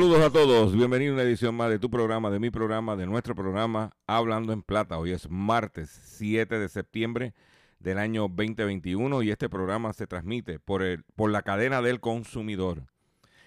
Saludos 0.00 0.22
a 0.22 0.30
todos, 0.30 0.74
bienvenido 0.74 1.12
a 1.12 1.14
una 1.16 1.24
edición 1.24 1.54
más 1.54 1.68
de 1.68 1.78
tu 1.78 1.90
programa, 1.90 2.30
de 2.30 2.38
mi 2.38 2.48
programa, 2.48 2.96
de 2.96 3.04
nuestro 3.04 3.34
programa 3.34 3.90
Hablando 4.06 4.54
en 4.54 4.62
Plata. 4.62 4.96
Hoy 4.96 5.12
es 5.12 5.28
martes 5.28 5.90
7 5.90 6.58
de 6.58 6.70
septiembre 6.70 7.34
del 7.80 7.98
año 7.98 8.22
2021 8.22 9.22
y 9.22 9.30
este 9.30 9.50
programa 9.50 9.92
se 9.92 10.06
transmite 10.06 10.58
por, 10.58 10.82
el, 10.82 11.04
por 11.16 11.30
la 11.30 11.42
cadena 11.42 11.82
del 11.82 12.00
consumidor. 12.00 12.86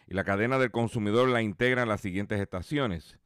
Y 0.07 0.13
la 0.13 0.23
cadena 0.23 0.59
del 0.59 0.69
consumidor 0.69 1.27
la 1.27 1.41
integran 1.41 1.89
las 1.89 2.01
siguientes 2.01 2.39
estaciones. 2.39 3.17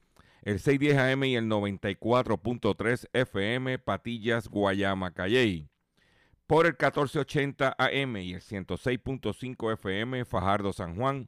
El 0.44 0.61
610 0.61 0.98
AM 0.98 1.23
y 1.25 1.36
el 1.36 1.50
94.3 1.50 3.09
FM 3.11 3.78
Patillas, 3.80 4.48
Guayama, 4.48 5.14
Calley. 5.14 5.67
Por 6.45 6.66
el 6.66 6.78
1480 6.80 7.75
AM 7.78 8.16
y 8.16 8.36
el 8.36 8.42
106.5 8.42 9.73
FM 9.73 10.23
Fajardo, 10.23 10.72
San 10.72 10.95
Juan. 10.95 11.28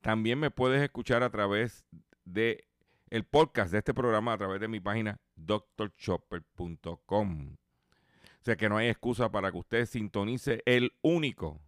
También 0.00 0.38
me 0.38 0.50
puedes 0.50 0.82
escuchar 0.82 1.22
a 1.22 1.30
través 1.30 1.84
de 2.24 2.66
el 3.08 3.24
podcast 3.24 3.72
de 3.72 3.78
este 3.78 3.92
programa 3.92 4.32
a 4.32 4.38
través 4.38 4.60
de 4.60 4.68
mi 4.68 4.80
página 4.80 5.20
drchopper.com. 5.36 7.52
O 7.52 8.42
sea 8.42 8.56
que 8.56 8.68
no 8.68 8.78
hay 8.78 8.88
excusa 8.88 9.30
para 9.30 9.50
que 9.50 9.58
usted 9.58 9.86
sintonice 9.86 10.62
el 10.64 10.92
único 11.02 11.60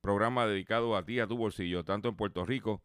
programa 0.00 0.46
dedicado 0.46 0.96
a 0.96 1.04
ti, 1.04 1.20
a 1.20 1.26
tu 1.26 1.36
bolsillo, 1.36 1.84
tanto 1.84 2.08
en 2.08 2.16
Puerto 2.16 2.44
Rico 2.44 2.82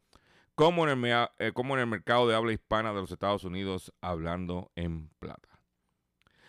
como 0.56 0.88
en 0.88 1.06
el, 1.06 1.28
eh, 1.40 1.52
como 1.54 1.76
en 1.76 1.82
el 1.82 1.88
mercado 1.88 2.28
de 2.28 2.36
habla 2.36 2.54
hispana 2.54 2.94
de 2.94 3.02
los 3.02 3.12
Estados 3.12 3.44
Unidos, 3.44 3.94
hablando 4.02 4.72
en 4.76 5.10
plata. 5.20 5.50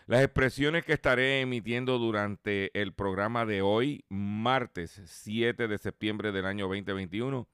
Las 0.07 0.23
expresiones 0.23 0.85
que 0.85 0.93
estaré 0.93 1.41
emitiendo 1.41 1.99
durante 1.99 2.77
el 2.79 2.93
programa 2.93 3.47
de 3.47 3.63
hoy, 3.63 4.05
martes 4.09 5.01
7 5.07 5.69
de 5.69 5.79
septiembre 5.79 6.33
del 6.33 6.45
año 6.45 6.67
2021, 6.67 7.49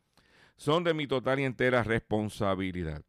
son 0.59 0.83
de 0.83 0.93
mi 0.93 1.07
total 1.07 1.39
y 1.41 1.45
entera 1.45 1.85
responsabilidad. 1.85 3.05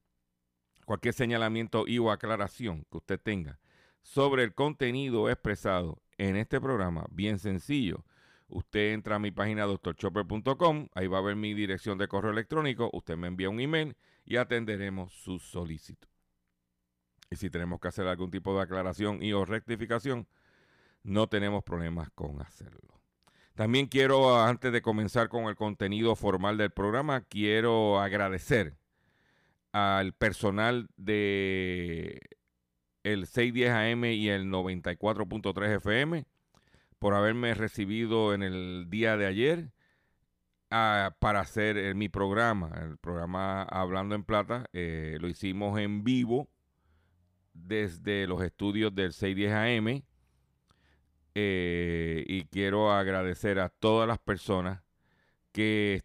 Cualquier 0.85 1.13
señalamiento 1.13 1.85
y 1.87 1.97
o 1.97 2.11
aclaración 2.11 2.85
que 2.89 2.97
usted 2.97 3.19
tenga 3.19 3.59
sobre 4.01 4.43
el 4.43 4.53
contenido 4.53 5.29
expresado 5.29 6.01
en 6.17 6.35
este 6.35 6.61
programa, 6.61 7.05
bien 7.11 7.39
sencillo. 7.39 8.05
Usted 8.47 8.93
entra 8.93 9.15
a 9.15 9.19
mi 9.19 9.31
página 9.31 9.65
doctorchopper.com, 9.65 10.87
ahí 10.93 11.07
va 11.07 11.17
a 11.17 11.21
ver 11.21 11.35
mi 11.35 11.53
dirección 11.53 11.97
de 11.97 12.07
correo 12.07 12.31
electrónico, 12.31 12.89
usted 12.93 13.17
me 13.17 13.27
envía 13.27 13.49
un 13.49 13.59
email 13.59 13.95
y 14.25 14.37
atenderemos 14.37 15.11
su 15.13 15.39
solicitud. 15.39 16.07
Y 17.31 17.35
si 17.35 17.49
tenemos 17.49 17.79
que 17.79 17.87
hacer 17.87 18.07
algún 18.07 18.31
tipo 18.31 18.55
de 18.55 18.61
aclaración 18.61 19.21
y 19.21 19.33
o 19.33 19.45
rectificación, 19.45 20.27
no 21.03 21.27
tenemos 21.27 21.63
problemas 21.63 22.09
con 22.11 22.41
hacerlo. 22.41 22.98
También 23.59 23.87
quiero, 23.87 24.41
antes 24.41 24.71
de 24.71 24.81
comenzar 24.81 25.27
con 25.27 25.47
el 25.47 25.57
contenido 25.57 26.15
formal 26.15 26.57
del 26.57 26.71
programa, 26.71 27.25
quiero 27.25 27.99
agradecer 27.99 28.77
al 29.73 30.13
personal 30.13 30.87
de 30.95 32.21
el 33.03 33.27
610 33.27 33.69
AM 33.69 34.05
y 34.05 34.29
el 34.29 34.45
94.3 34.45 35.75
FM 35.75 36.25
por 36.99 37.15
haberme 37.15 37.53
recibido 37.53 38.33
en 38.33 38.43
el 38.43 38.85
día 38.89 39.17
de 39.17 39.25
ayer 39.25 39.73
ah, 40.71 41.13
para 41.19 41.41
hacer 41.41 41.75
eh, 41.77 41.93
mi 41.95 42.07
programa, 42.07 42.71
el 42.81 42.97
programa 42.97 43.63
Hablando 43.63 44.15
en 44.15 44.23
Plata. 44.23 44.69
eh, 44.71 45.17
lo 45.19 45.27
hicimos 45.27 45.77
en 45.81 46.05
vivo 46.05 46.47
desde 47.53 48.25
los 48.25 48.41
estudios 48.41 48.95
del 48.95 49.11
610 49.11 49.51
AM. 49.51 50.08
Eh, 51.35 52.23
y 52.27 52.45
quiero 52.45 52.91
agradecer 52.91 53.59
a 53.59 53.69
todas 53.69 54.07
las 54.07 54.19
personas 54.19 54.81
que 55.51 56.03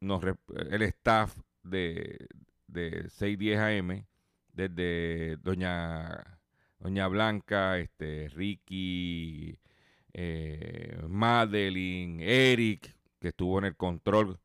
nos, 0.00 0.22
el 0.70 0.82
staff 0.82 1.36
de, 1.62 2.28
de 2.66 3.08
610 3.10 3.58
AM, 3.58 4.06
desde 4.52 5.36
doña, 5.38 6.38
doña 6.78 7.08
Blanca, 7.08 7.78
este, 7.78 8.28
Ricky, 8.28 9.58
eh, 10.12 11.00
Madeline, 11.08 12.20
Eric, 12.20 12.96
que 13.20 13.28
estuvo 13.28 13.58
en 13.58 13.66
el 13.66 13.76
control 13.76 14.38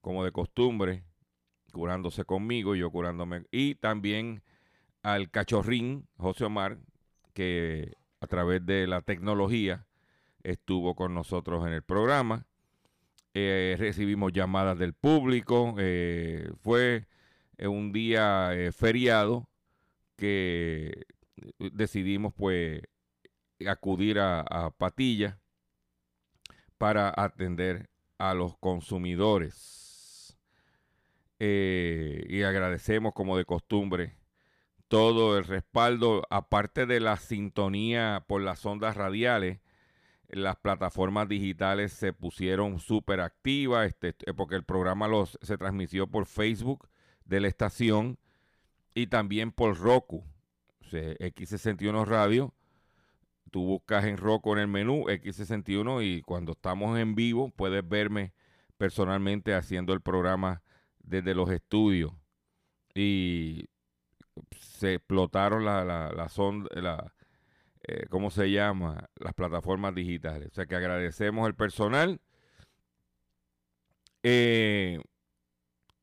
como 0.00 0.24
de 0.24 0.32
costumbre, 0.32 1.04
curándose 1.72 2.24
conmigo 2.24 2.74
y 2.74 2.80
yo 2.80 2.90
curándome. 2.90 3.44
Y 3.50 3.76
también 3.76 4.42
al 5.02 5.30
cachorrín 5.30 6.08
José 6.16 6.44
Omar, 6.44 6.78
que 7.34 7.92
a 8.20 8.26
través 8.26 8.64
de 8.64 8.86
la 8.86 9.02
tecnología 9.02 9.86
estuvo 10.42 10.94
con 10.94 11.14
nosotros 11.14 11.66
en 11.66 11.72
el 11.72 11.82
programa. 11.82 12.46
Eh, 13.34 13.76
recibimos 13.78 14.32
llamadas 14.32 14.78
del 14.78 14.94
público. 14.94 15.74
eh, 15.78 16.50
fue 16.62 17.06
eh, 17.58 17.66
un 17.66 17.92
día 17.92 18.50
feriado 18.72 19.48
que 20.16 21.04
decidimos 21.58 22.32
pues 22.34 22.82
acudir 23.66 24.18
a, 24.20 24.70
Patilla 24.78 25.38
para 26.78 27.12
atender 27.14 27.90
a 28.18 28.34
los 28.34 28.56
consumidores. 28.58 30.38
Y 31.38 32.42
agradecemos 32.42 33.12
como 33.12 33.36
de 33.36 33.44
costumbre 33.44 34.16
todo 34.88 35.36
el 35.38 35.44
respaldo, 35.44 36.22
aparte 36.30 36.86
de 36.86 37.00
la 37.00 37.16
sintonía 37.16 38.24
por 38.26 38.42
las 38.42 38.64
ondas 38.64 38.96
radiales, 38.96 39.60
las 40.28 40.56
plataformas 40.56 41.28
digitales 41.28 41.92
se 41.92 42.12
pusieron 42.12 42.80
súper 42.80 43.20
activas, 43.20 43.88
este, 43.88 44.08
eh, 44.26 44.34
porque 44.34 44.56
el 44.56 44.64
programa 44.64 45.08
los, 45.08 45.38
se 45.42 45.56
transmitió 45.56 46.06
por 46.06 46.26
Facebook 46.26 46.88
de 47.24 47.40
la 47.40 47.48
estación 47.48 48.18
y 48.94 49.08
también 49.08 49.52
por 49.52 49.78
Roku, 49.78 50.24
o 50.80 50.84
sea, 50.84 51.14
X61 51.18 52.06
Radio. 52.06 52.54
Tú 53.50 53.64
buscas 53.64 54.04
en 54.04 54.16
Roku 54.16 54.52
en 54.52 54.58
el 54.58 54.68
menú 54.68 55.04
X61 55.04 56.04
y 56.04 56.22
cuando 56.22 56.52
estamos 56.52 56.98
en 56.98 57.14
vivo 57.14 57.50
puedes 57.50 57.88
verme 57.88 58.32
personalmente 58.76 59.54
haciendo 59.54 59.92
el 59.92 60.00
programa 60.00 60.62
desde 60.98 61.34
los 61.34 61.50
estudios 61.50 62.12
y 62.94 63.68
se 64.60 64.94
explotaron 64.94 65.64
la, 65.64 65.84
la, 65.84 66.10
la, 66.10 67.12
eh, 67.84 68.06
¿cómo 68.10 68.30
se 68.30 68.50
llama? 68.50 69.08
Las 69.16 69.34
plataformas 69.34 69.94
digitales. 69.94 70.48
O 70.52 70.54
sea 70.54 70.66
que 70.66 70.76
agradecemos 70.76 71.46
el 71.46 71.54
personal. 71.54 72.20
Eh, 74.22 75.00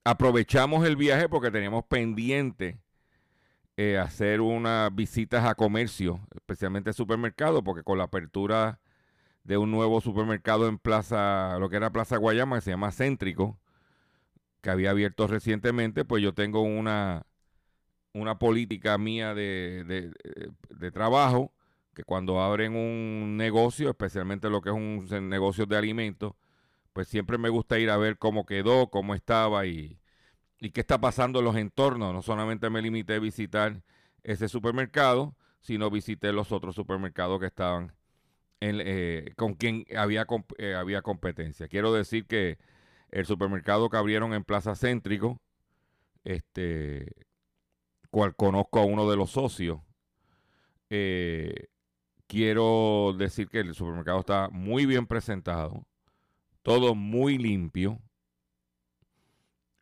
aprovechamos 0.03 0.85
el 0.85 0.95
viaje 0.95 1.29
porque 1.29 1.51
teníamos 1.51 1.85
pendiente 1.85 2.79
eh, 3.77 3.97
hacer 3.97 4.41
unas 4.41 4.93
visitas 4.93 5.45
a 5.45 5.55
comercio, 5.55 6.19
especialmente 6.35 6.93
supermercados, 6.93 7.63
porque 7.63 7.83
con 7.83 7.97
la 7.97 8.05
apertura 8.05 8.79
de 9.43 9.57
un 9.57 9.71
nuevo 9.71 9.99
supermercado 10.01 10.67
en 10.67 10.77
Plaza, 10.77 11.57
lo 11.59 11.69
que 11.69 11.77
era 11.77 11.91
Plaza 11.91 12.17
Guayama, 12.17 12.57
que 12.57 12.61
se 12.61 12.71
llama 12.71 12.91
Céntrico, 12.91 13.59
que 14.61 14.69
había 14.69 14.91
abierto 14.91 15.27
recientemente, 15.27 16.05
pues 16.05 16.23
yo 16.23 16.33
tengo 16.33 16.61
una, 16.61 17.25
una 18.13 18.37
política 18.39 18.97
mía 18.97 19.33
de, 19.33 19.83
de- 19.87 20.11
de- 20.69 20.91
trabajo, 20.91 21.53
que 21.93 22.03
cuando 22.03 22.41
abren 22.41 22.75
un 22.75 23.37
negocio, 23.37 23.89
especialmente 23.89 24.49
lo 24.49 24.61
que 24.61 24.69
es 24.69 24.75
un 24.75 25.07
negocio 25.29 25.65
de 25.65 25.77
alimentos, 25.77 26.33
pues 26.93 27.07
siempre 27.07 27.37
me 27.37 27.49
gusta 27.49 27.79
ir 27.79 27.89
a 27.89 27.97
ver 27.97 28.17
cómo 28.17 28.45
quedó, 28.45 28.89
cómo 28.89 29.15
estaba 29.15 29.65
y, 29.67 29.99
y 30.59 30.71
qué 30.71 30.81
está 30.81 30.99
pasando 30.99 31.39
en 31.39 31.45
los 31.45 31.55
entornos. 31.57 32.13
No 32.13 32.21
solamente 32.21 32.69
me 32.69 32.81
limité 32.81 33.15
a 33.15 33.19
visitar 33.19 33.83
ese 34.23 34.49
supermercado, 34.49 35.35
sino 35.61 35.89
visité 35.91 36.33
los 36.33 36.51
otros 36.51 36.75
supermercados 36.75 37.39
que 37.39 37.47
estaban 37.47 37.93
en, 38.61 38.77
eh, 38.81 39.33
con 39.37 39.55
quien 39.55 39.85
había, 39.97 40.25
eh, 40.57 40.75
había 40.75 41.01
competencia. 41.01 41.67
Quiero 41.67 41.93
decir 41.93 42.25
que 42.27 42.57
el 43.11 43.25
supermercado 43.25 43.89
que 43.89 43.97
abrieron 43.97 44.33
en 44.33 44.43
Plaza 44.43 44.75
Céntrico, 44.75 45.41
este, 46.23 47.13
cual 48.13 48.35
conozco 48.35 48.79
a 48.79 48.85
uno 48.85 49.09
de 49.09 49.17
los 49.17 49.31
socios, 49.31 49.79
eh, 50.89 51.67
quiero 52.27 53.15
decir 53.17 53.49
que 53.49 53.59
el 53.59 53.75
supermercado 53.75 54.19
está 54.21 54.49
muy 54.51 54.85
bien 54.85 55.07
presentado, 55.07 55.85
todo 56.63 56.95
muy 56.95 57.37
limpio, 57.37 57.99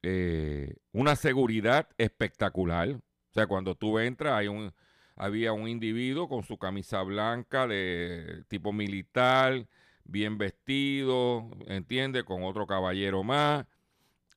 eh, 0.03 0.75
una 0.91 1.15
seguridad 1.15 1.89
espectacular. 1.97 2.89
O 2.91 3.33
sea, 3.33 3.47
cuando 3.47 3.75
tú 3.75 3.99
entras, 3.99 4.33
hay 4.33 4.47
un, 4.47 4.73
había 5.15 5.53
un 5.53 5.67
individuo 5.67 6.27
con 6.27 6.43
su 6.43 6.57
camisa 6.57 7.01
blanca 7.03 7.67
de 7.67 8.43
tipo 8.47 8.73
militar, 8.73 9.67
bien 10.03 10.37
vestido, 10.37 11.49
¿entiende? 11.67 12.23
Con 12.23 12.43
otro 12.43 12.67
caballero 12.67 13.23
más. 13.23 13.65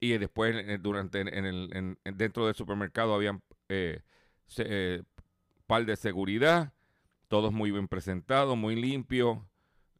Y 0.00 0.19
después, 0.19 0.56
eh, 0.56 0.79
durante, 0.81 1.20
en 1.23 1.46
el, 1.46 1.70
en- 1.76 1.99
en- 2.05 2.19
dentro 2.19 2.46
del 2.46 2.55
supermercado, 2.55 3.14
habían 3.14 3.43
eh, 3.69 4.02
eh, 4.58 5.02
par 5.66 5.87
de 5.87 5.96
seguridad, 5.96 6.72
todos 7.28 7.52
muy 7.52 7.70
bien 7.70 7.88
presentados, 7.88 8.56
muy 8.56 8.76
limpios, 8.76 9.38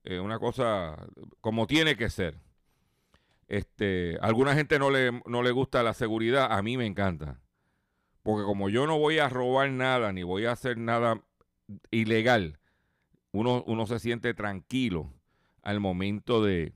eh, 0.05 0.21
una 0.21 0.39
cosa 0.39 0.97
como 1.41 1.67
tiene 1.67 1.97
que 1.97 2.11
ser. 2.11 2.39
Este, 3.49 4.19
alguna 4.21 4.55
gente 4.55 4.79
no 4.79 4.91
le, 4.91 5.23
no 5.27 5.43
le 5.43 5.51
gusta 5.51 5.83
la 5.83 5.95
seguridad, 5.95 6.53
a 6.53 6.63
mí 6.63 6.77
me 6.77 6.87
encanta. 6.87 7.41
Porque 8.23 8.45
como 8.45 8.69
yo 8.69 8.87
no 8.87 8.99
voy 8.99 9.19
a 9.19 9.29
robar 9.29 9.71
nada, 9.71 10.13
ni 10.13 10.23
voy 10.23 10.47
a 10.47 10.53
hacer 10.53 10.79
nada 10.79 11.23
ilegal, 11.91 12.59
uno, 13.33 13.63
uno 13.67 13.87
se 13.87 13.99
siente 13.99 14.33
tranquilo 14.33 15.13
al 15.63 15.81
momento 15.81 16.43
de, 16.43 16.73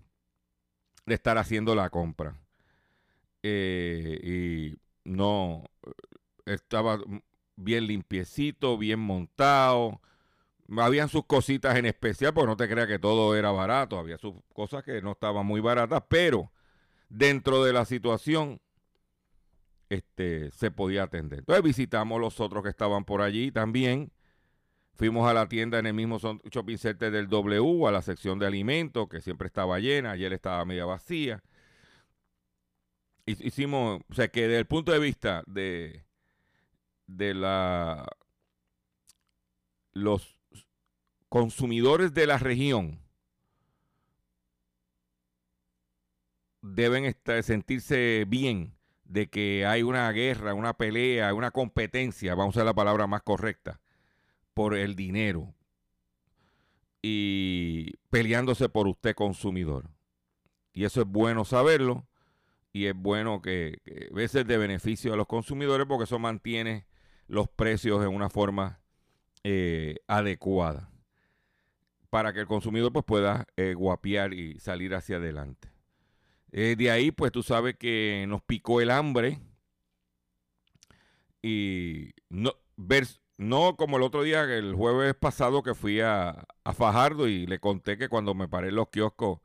de 1.07 1.15
estar 1.15 1.39
haciendo 1.39 1.75
la 1.75 1.91
compra. 1.91 2.41
Eh, 3.43 4.21
y 4.23 4.79
no, 5.05 5.65
estaba 6.49 6.99
bien 7.57 7.87
limpiecito, 7.87 8.79
bien 8.79 9.01
montado. 9.01 10.01
Habían 10.77 11.09
sus 11.09 11.25
cositas 11.27 11.77
en 11.77 11.87
especial, 11.87 12.35
porque 12.35 12.49
no 12.49 12.57
te 12.57 12.69
creas 12.69 12.89
que 12.89 12.99
todo 12.99 13.35
era 13.37 13.51
barato. 13.53 13.99
Había 13.99 14.19
sus 14.19 14.35
cosas 14.53 14.85
que 14.85 15.01
no 15.03 15.13
estaban 15.13 15.47
muy 15.47 15.61
baratas, 15.61 16.03
pero 16.09 16.53
dentro 17.09 17.65
de 17.65 17.73
la 17.73 17.85
situación 17.85 18.61
este, 19.89 20.51
se 20.51 20.71
podía 20.71 21.05
atender. 21.05 21.41
Entonces 21.41 21.65
visitamos 21.65 22.21
los 22.21 22.41
otros 22.41 22.63
que 22.63 22.69
estaban 22.71 23.05
por 23.05 23.23
allí 23.23 23.51
también. 23.51 24.13
Fuimos 24.95 25.29
a 25.31 25.35
la 25.35 25.49
tienda 25.49 25.79
en 25.79 25.87
el 25.87 25.95
mismo 25.95 26.19
shopping 26.19 26.77
center 26.77 27.13
del 27.13 27.29
W, 27.29 27.87
a 27.87 27.93
la 27.93 28.03
sección 28.03 28.39
de 28.39 28.47
alimentos, 28.47 29.09
que 29.09 29.21
siempre 29.21 29.47
estaba 29.47 29.79
llena, 29.79 30.11
ayer 30.13 30.33
estaba 30.33 30.65
media 30.65 30.85
vacía. 30.87 31.43
Hic- 33.27 33.45
Hicimos, 33.45 34.01
o 34.11 34.15
sea 34.15 34.29
que 34.29 34.43
desde 34.43 34.59
el 34.59 34.67
punto 34.67 34.93
de 34.93 34.99
vista 34.99 35.43
de, 35.47 36.05
de 37.09 37.35
la 37.35 38.07
los 39.93 40.39
consumidores 41.29 42.15
de 42.15 42.27
la 42.27 42.39
región 42.39 43.01
deben 46.63 47.05
estar, 47.05 47.43
sentirse 47.43 48.25
bien 48.29 48.75
de 49.05 49.29
que 49.29 49.67
hay 49.67 49.83
una 49.83 50.11
guerra, 50.13 50.55
una 50.55 50.75
pelea, 50.75 51.35
una 51.35 51.51
competencia, 51.51 52.35
vamos 52.35 52.55
a 52.55 52.59
usar 52.59 52.67
la 52.67 52.75
palabra 52.75 53.07
más 53.07 53.23
correcta, 53.23 53.81
por 54.55 54.77
el 54.77 54.95
dinero 54.95 55.55
y 57.01 57.97
peleándose 58.11 58.69
por 58.69 58.87
usted 58.87 59.15
consumidor. 59.15 59.91
Y 60.73 60.85
eso 60.85 61.01
es 61.01 61.07
bueno 61.07 61.45
saberlo 61.45 62.07
y 62.73 62.87
es 62.87 62.95
bueno 62.95 63.41
que, 63.41 63.81
que 63.85 64.09
a 64.11 64.15
veces 64.15 64.47
de 64.47 64.59
beneficio 64.59 65.15
a 65.15 65.17
los 65.17 65.27
consumidores 65.27 65.87
porque 65.87 66.05
eso 66.05 66.19
mantiene 66.19 66.87
los 67.29 67.49
precios 67.49 68.03
en 68.03 68.09
una 68.09 68.29
forma 68.29 68.81
eh, 69.45 69.97
adecuada 70.07 70.91
para 72.11 72.33
que 72.33 72.41
el 72.41 72.47
consumidor 72.47 72.93
pues 72.93 73.05
pueda 73.05 73.47
eh, 73.57 73.75
guapear 73.75 74.33
y 74.33 74.59
salir 74.59 74.95
hacia 74.95 75.17
adelante. 75.17 75.71
Eh, 76.53 76.75
de 76.77 76.91
ahí, 76.91 77.11
pues 77.11 77.31
tú 77.31 77.43
sabes 77.43 77.77
que 77.77 78.25
nos 78.29 78.43
picó 78.43 78.81
el 78.81 78.91
hambre 78.91 79.39
y 81.43 82.13
no, 82.31 82.53
ver, 82.77 83.07
no 83.37 83.77
como 83.77 83.99
el 83.99 84.03
otro 84.03 84.23
día, 84.23 84.43
el 84.45 84.75
jueves 84.75 85.15
pasado 85.15 85.63
que 85.63 85.75
fui 85.75 86.01
a, 86.01 86.47
a 86.65 86.73
Fajardo 86.73 87.29
y 87.29 87.47
le 87.47 87.61
conté 87.61 87.99
que 87.99 88.09
cuando 88.09 88.35
me 88.35 88.49
paré 88.49 88.69
en 88.69 88.77
los 88.77 88.89
kioscos 88.89 89.41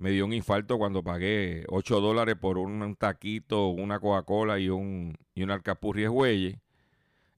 me 0.00 0.10
dio 0.10 0.24
un 0.24 0.32
infarto 0.32 0.78
cuando 0.78 1.02
pagué 1.02 1.64
8 1.68 2.00
dólares 2.00 2.34
por 2.40 2.56
un, 2.56 2.96
taquito, 2.96 3.68
una 3.68 4.00
Coca-Cola 4.00 4.58
y 4.58 4.70
un, 4.70 5.14
y 5.34 5.42
un 5.42 5.50
alcapurri. 5.50 6.06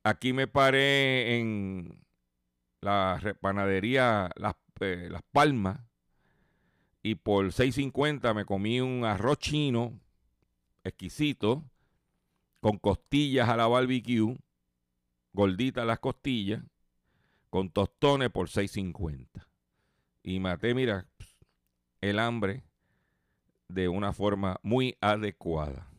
Aquí 0.04 0.32
me 0.32 0.46
paré 0.46 1.38
en 1.38 2.04
la 2.80 3.20
panadería 3.40 4.30
Las, 4.36 4.54
eh, 4.80 5.08
Las 5.10 5.22
Palmas 5.30 5.80
y 7.02 7.16
por 7.16 7.46
6.50 7.46 8.34
me 8.34 8.44
comí 8.44 8.80
un 8.80 9.04
arroz 9.04 9.38
chino 9.38 9.98
exquisito 10.84 11.64
con 12.60 12.78
costillas 12.78 13.48
a 13.48 13.56
la 13.56 13.66
barbecue, 13.66 14.36
gorditas 15.32 15.84
las 15.84 15.98
costillas, 15.98 16.62
con 17.50 17.70
tostones 17.70 18.30
por 18.30 18.48
6.50. 18.48 19.26
Y 20.22 20.38
maté, 20.38 20.72
mira, 20.72 21.06
el 22.00 22.20
hambre 22.20 22.62
de 23.68 23.88
una 23.88 24.12
forma 24.12 24.60
muy 24.62 24.96
adecuada. 25.00 25.91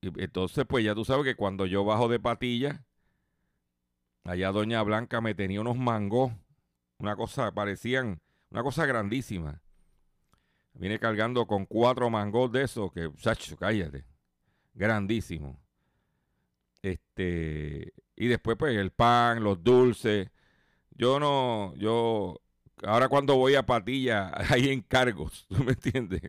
Entonces, 0.00 0.64
pues 0.68 0.84
ya 0.84 0.94
tú 0.94 1.04
sabes 1.04 1.24
que 1.24 1.34
cuando 1.34 1.66
yo 1.66 1.84
bajo 1.84 2.08
de 2.08 2.20
patilla, 2.20 2.84
allá 4.24 4.52
Doña 4.52 4.82
Blanca 4.82 5.20
me 5.20 5.34
tenía 5.34 5.60
unos 5.60 5.76
mangos, 5.76 6.32
una 6.98 7.16
cosa, 7.16 7.52
parecían 7.52 8.20
una 8.50 8.62
cosa 8.62 8.86
grandísima. 8.86 9.60
Viene 10.74 10.98
cargando 10.98 11.46
con 11.46 11.66
cuatro 11.66 12.08
mangos 12.10 12.52
de 12.52 12.62
esos 12.62 12.92
que, 12.92 13.10
chacho, 13.16 13.56
cállate, 13.56 14.04
grandísimo. 14.74 15.60
Este, 16.82 17.92
y 18.14 18.26
después 18.28 18.56
pues 18.56 18.76
el 18.76 18.92
pan, 18.92 19.42
los 19.42 19.62
dulces. 19.62 20.30
Yo 20.90 21.18
no, 21.18 21.74
yo, 21.76 22.40
ahora 22.84 23.08
cuando 23.08 23.36
voy 23.36 23.54
a 23.54 23.66
Patilla 23.66 24.32
hay 24.50 24.68
encargos, 24.70 25.46
¿tú 25.48 25.62
me 25.64 25.72
entiendes? 25.72 26.22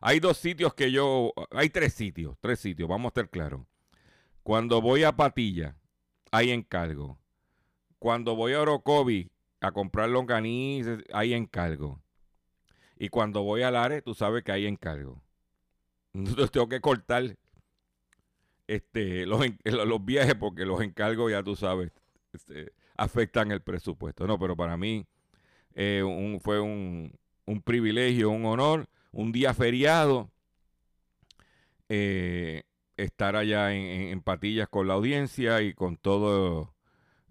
Hay 0.00 0.18
dos 0.18 0.38
sitios 0.38 0.74
que 0.74 0.90
yo, 0.90 1.32
hay 1.50 1.68
tres 1.68 1.92
sitios, 1.92 2.36
tres 2.40 2.58
sitios, 2.58 2.88
vamos 2.88 3.06
a 3.06 3.08
estar 3.08 3.28
claros. 3.28 3.62
Cuando 4.42 4.80
voy 4.80 5.04
a 5.04 5.12
Patilla 5.12 5.76
hay 6.30 6.50
encargo. 6.50 7.18
Cuando 7.98 8.34
voy 8.34 8.54
a 8.54 8.62
Orocovi 8.62 9.30
a 9.60 9.72
comprar 9.72 10.08
longanices, 10.08 11.04
hay 11.12 11.34
encargo. 11.34 12.00
Y 12.96 13.08
cuando 13.08 13.42
voy 13.42 13.62
a 13.62 13.70
Lares, 13.70 14.02
tú 14.02 14.14
sabes 14.14 14.42
que 14.42 14.52
hay 14.52 14.66
encargo. 14.66 15.22
Entonces 16.14 16.50
tengo 16.50 16.68
que 16.68 16.80
cortar 16.80 17.36
este, 18.66 19.26
los, 19.26 19.44
los 19.64 20.04
viajes 20.04 20.34
porque 20.34 20.64
los 20.64 20.80
encargos, 20.80 21.30
ya 21.30 21.42
tú 21.42 21.56
sabes, 21.56 21.92
este, 22.32 22.72
afectan 22.96 23.50
el 23.50 23.60
presupuesto. 23.60 24.26
No, 24.26 24.38
pero 24.38 24.56
para 24.56 24.76
mí 24.76 25.06
eh, 25.74 26.02
fue 26.42 26.60
un, 26.60 27.12
un 27.44 27.62
privilegio, 27.62 28.30
un 28.30 28.46
honor, 28.46 28.88
un 29.12 29.32
día 29.32 29.54
feriado. 29.54 30.30
Eh, 31.88 32.62
estar 32.96 33.34
allá 33.34 33.72
en, 33.72 34.20
Patillas 34.20 34.68
con 34.68 34.86
la 34.86 34.94
audiencia 34.94 35.62
y 35.62 35.74
con 35.74 35.96
todos 35.96 36.68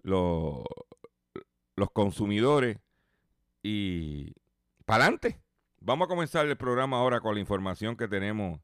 los, 0.02 0.64
consumidores. 1.92 2.78
Y 3.62 4.34
para 4.84 5.04
adelante. 5.04 5.40
Vamos 5.82 6.06
a 6.06 6.08
comenzar 6.08 6.46
el 6.46 6.56
programa 6.56 6.98
ahora 6.98 7.20
con 7.20 7.34
la 7.34 7.40
información 7.40 7.96
que 7.96 8.08
tenemos. 8.08 8.60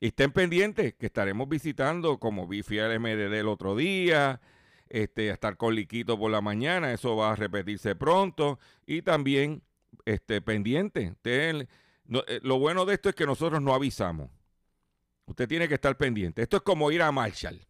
Y 0.00 0.08
estén 0.08 0.32
pendientes 0.32 0.94
que 0.94 1.06
estaremos 1.06 1.48
visitando, 1.48 2.18
como 2.18 2.46
vi, 2.46 2.62
al 2.78 3.00
MDD 3.00 3.34
el 3.34 3.48
otro 3.48 3.76
día, 3.76 4.40
este, 4.88 5.30
estar 5.30 5.56
con 5.56 5.74
Liquito 5.74 6.18
por 6.18 6.30
la 6.30 6.40
mañana, 6.40 6.92
eso 6.92 7.16
va 7.16 7.32
a 7.32 7.36
repetirse 7.36 7.94
pronto. 7.94 8.58
Y 8.84 9.02
también 9.02 9.62
este, 10.04 10.42
pendiente. 10.42 11.10
Usted, 11.12 11.68
eh, 12.26 12.40
lo 12.42 12.58
bueno 12.58 12.84
de 12.84 12.94
esto 12.94 13.08
es 13.08 13.14
que 13.14 13.26
nosotros 13.26 13.60
no 13.62 13.74
avisamos. 13.74 14.30
Usted 15.26 15.48
tiene 15.48 15.68
que 15.68 15.74
estar 15.74 15.96
pendiente. 15.96 16.42
Esto 16.42 16.56
es 16.56 16.62
como 16.62 16.90
ir 16.90 17.02
a 17.02 17.12
Marshall. 17.12 17.60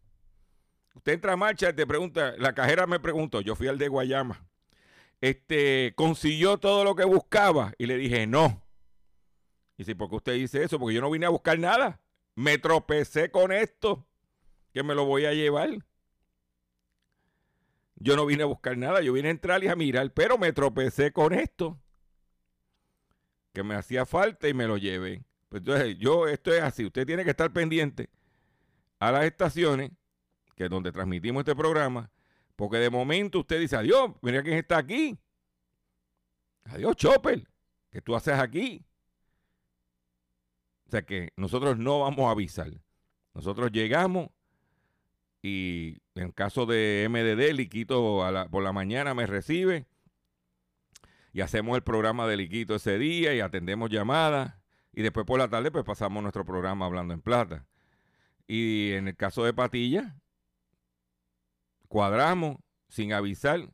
Usted 0.95 1.13
entra 1.13 1.33
a 1.33 1.37
Marshall 1.37 1.75
te 1.75 1.87
pregunta, 1.87 2.35
la 2.37 2.53
cajera 2.53 2.85
me 2.85 2.99
preguntó, 2.99 3.41
yo 3.41 3.55
fui 3.55 3.67
al 3.67 3.77
de 3.77 3.87
Guayama, 3.87 4.45
este, 5.21 5.93
consiguió 5.95 6.57
todo 6.57 6.83
lo 6.83 6.95
que 6.95 7.03
buscaba 7.03 7.73
y 7.77 7.87
le 7.87 7.97
dije, 7.97 8.27
no. 8.27 8.61
Y 9.77 9.85
si, 9.85 9.95
¿por 9.95 10.09
qué 10.09 10.15
usted 10.17 10.33
dice 10.33 10.63
eso? 10.63 10.79
Porque 10.79 10.95
yo 10.95 11.01
no 11.01 11.09
vine 11.09 11.25
a 11.25 11.29
buscar 11.29 11.57
nada. 11.57 11.99
Me 12.35 12.57
tropecé 12.57 13.31
con 13.31 13.51
esto, 13.51 14.05
que 14.71 14.83
me 14.83 14.93
lo 14.93 15.05
voy 15.05 15.25
a 15.25 15.33
llevar. 15.33 15.69
Yo 17.95 18.15
no 18.15 18.25
vine 18.25 18.43
a 18.43 18.47
buscar 18.47 18.77
nada, 18.77 19.01
yo 19.01 19.13
vine 19.13 19.29
a 19.29 19.31
entrar 19.31 19.63
y 19.63 19.67
a 19.67 19.75
mirar, 19.75 20.11
pero 20.13 20.37
me 20.37 20.51
tropecé 20.51 21.11
con 21.11 21.33
esto, 21.33 21.79
que 23.53 23.63
me 23.63 23.75
hacía 23.75 24.05
falta 24.05 24.49
y 24.49 24.53
me 24.53 24.67
lo 24.67 24.77
llevé. 24.77 25.23
Pues 25.49 25.61
entonces, 25.61 25.97
yo, 25.99 26.27
esto 26.27 26.51
es 26.51 26.61
así, 26.61 26.85
usted 26.85 27.05
tiene 27.05 27.23
que 27.23 27.29
estar 27.29 27.53
pendiente 27.53 28.09
a 28.99 29.11
las 29.11 29.25
estaciones, 29.25 29.91
que 30.55 30.65
es 30.65 30.69
donde 30.69 30.91
transmitimos 30.91 31.41
este 31.41 31.55
programa, 31.55 32.09
porque 32.55 32.77
de 32.77 32.89
momento 32.89 33.39
usted 33.39 33.59
dice, 33.59 33.75
adiós, 33.75 34.11
mira 34.21 34.41
quién 34.41 34.57
está 34.57 34.77
aquí. 34.77 35.19
Adiós, 36.65 36.95
Chopper, 36.95 37.47
¿qué 37.91 38.01
tú 38.01 38.15
haces 38.15 38.35
aquí? 38.35 38.85
O 40.87 40.91
sea 40.91 41.03
que 41.03 41.33
nosotros 41.35 41.77
no 41.77 41.99
vamos 41.99 42.25
a 42.27 42.31
avisar. 42.31 42.71
Nosotros 43.33 43.71
llegamos 43.71 44.29
y 45.41 45.97
en 46.15 46.31
caso 46.31 46.65
de 46.65 47.07
MDD, 47.09 47.53
Liquito 47.53 48.23
por 48.49 48.63
la 48.63 48.71
mañana 48.71 49.13
me 49.13 49.27
recibe 49.27 49.85
y 51.33 51.41
hacemos 51.41 51.75
el 51.75 51.83
programa 51.83 52.27
de 52.27 52.37
Liquito 52.37 52.75
ese 52.75 52.97
día 52.99 53.33
y 53.33 53.39
atendemos 53.39 53.89
llamadas 53.89 54.53
y 54.93 55.01
después 55.01 55.25
por 55.25 55.39
la 55.39 55.49
tarde 55.49 55.71
pues 55.71 55.83
pasamos 55.83 56.21
nuestro 56.21 56.45
programa 56.45 56.85
hablando 56.85 57.13
en 57.13 57.21
plata. 57.21 57.65
Y 58.47 58.91
en 58.91 59.07
el 59.07 59.15
caso 59.15 59.43
de 59.43 59.53
Patilla, 59.53 60.15
cuadramos 61.87 62.57
sin 62.87 63.13
avisar 63.13 63.73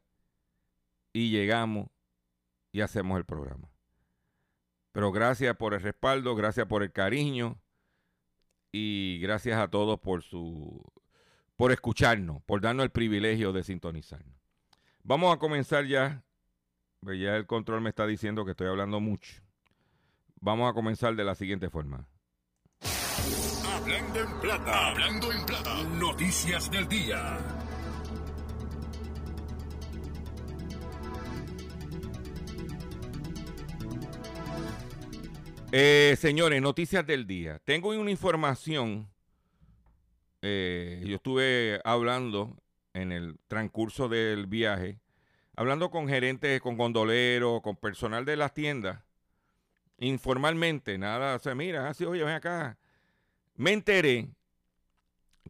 y 1.12 1.32
llegamos 1.32 1.88
y 2.72 2.82
hacemos 2.82 3.18
el 3.18 3.26
programa. 3.26 3.70
Pero 4.94 5.12
gracias 5.12 5.56
por 5.58 5.74
el 5.74 5.82
respaldo, 5.82 6.36
gracias 6.36 6.66
por 6.68 6.82
el 6.82 6.94
cariño 6.94 7.62
y 8.72 9.20
gracias 9.22 9.60
a 9.60 9.70
todos 9.70 10.00
por 10.00 10.24
su 10.24 10.82
por 11.58 11.74
escucharnos, 11.74 12.42
por 12.44 12.62
darnos 12.62 12.86
el 12.86 12.92
privilegio 12.92 13.52
de 13.52 13.64
sintonizarnos. 13.64 14.38
Vamos 15.04 15.36
a 15.36 15.40
comenzar 15.40 15.86
ya. 15.86 16.24
Pues 17.02 17.20
Ya 17.20 17.36
el 17.36 17.46
control 17.46 17.82
me 17.82 17.90
está 17.90 18.06
diciendo 18.06 18.46
que 18.46 18.52
estoy 18.52 18.68
hablando 18.68 19.00
mucho. 19.00 19.42
Vamos 20.42 20.70
a 20.70 20.74
comenzar 20.74 21.16
de 21.16 21.24
la 21.24 21.36
siguiente 21.36 21.70
forma. 21.70 22.08
Hablando 23.74 24.20
en 24.20 24.40
plata. 24.42 24.88
Hablando 24.90 25.32
en 25.32 25.46
plata. 25.46 25.84
Noticias 26.00 26.70
del 26.72 26.88
día. 26.88 27.38
Eh, 35.72 36.16
señores, 36.18 36.62
noticias 36.62 37.06
del 37.06 37.28
día. 37.28 37.60
Tengo 37.64 37.90
una 37.90 38.12
información. 38.12 39.08
eh, 40.42 41.04
yo 41.06 41.16
estuve 41.18 41.82
hablando 41.84 42.56
en 42.94 43.12
el 43.12 43.38
transcurso 43.48 44.08
del 44.10 44.48
viaje, 44.48 45.00
hablando 45.60 45.92
con 45.92 46.08
gerentes, 46.08 46.62
con 46.62 46.78
gondoleros, 46.78 47.62
con 47.62 47.76
personal 47.76 48.24
de 48.24 48.38
las 48.38 48.54
tiendas, 48.54 49.04
informalmente, 49.98 50.98
nada, 50.98 51.36
o 51.36 51.40
sea, 51.40 51.54
mira, 51.54 51.90
así, 51.90 52.06
oye, 52.06 52.24
ven 52.24 52.36
acá. 52.36 52.78
Me 53.56 53.74
enteré 53.74 54.30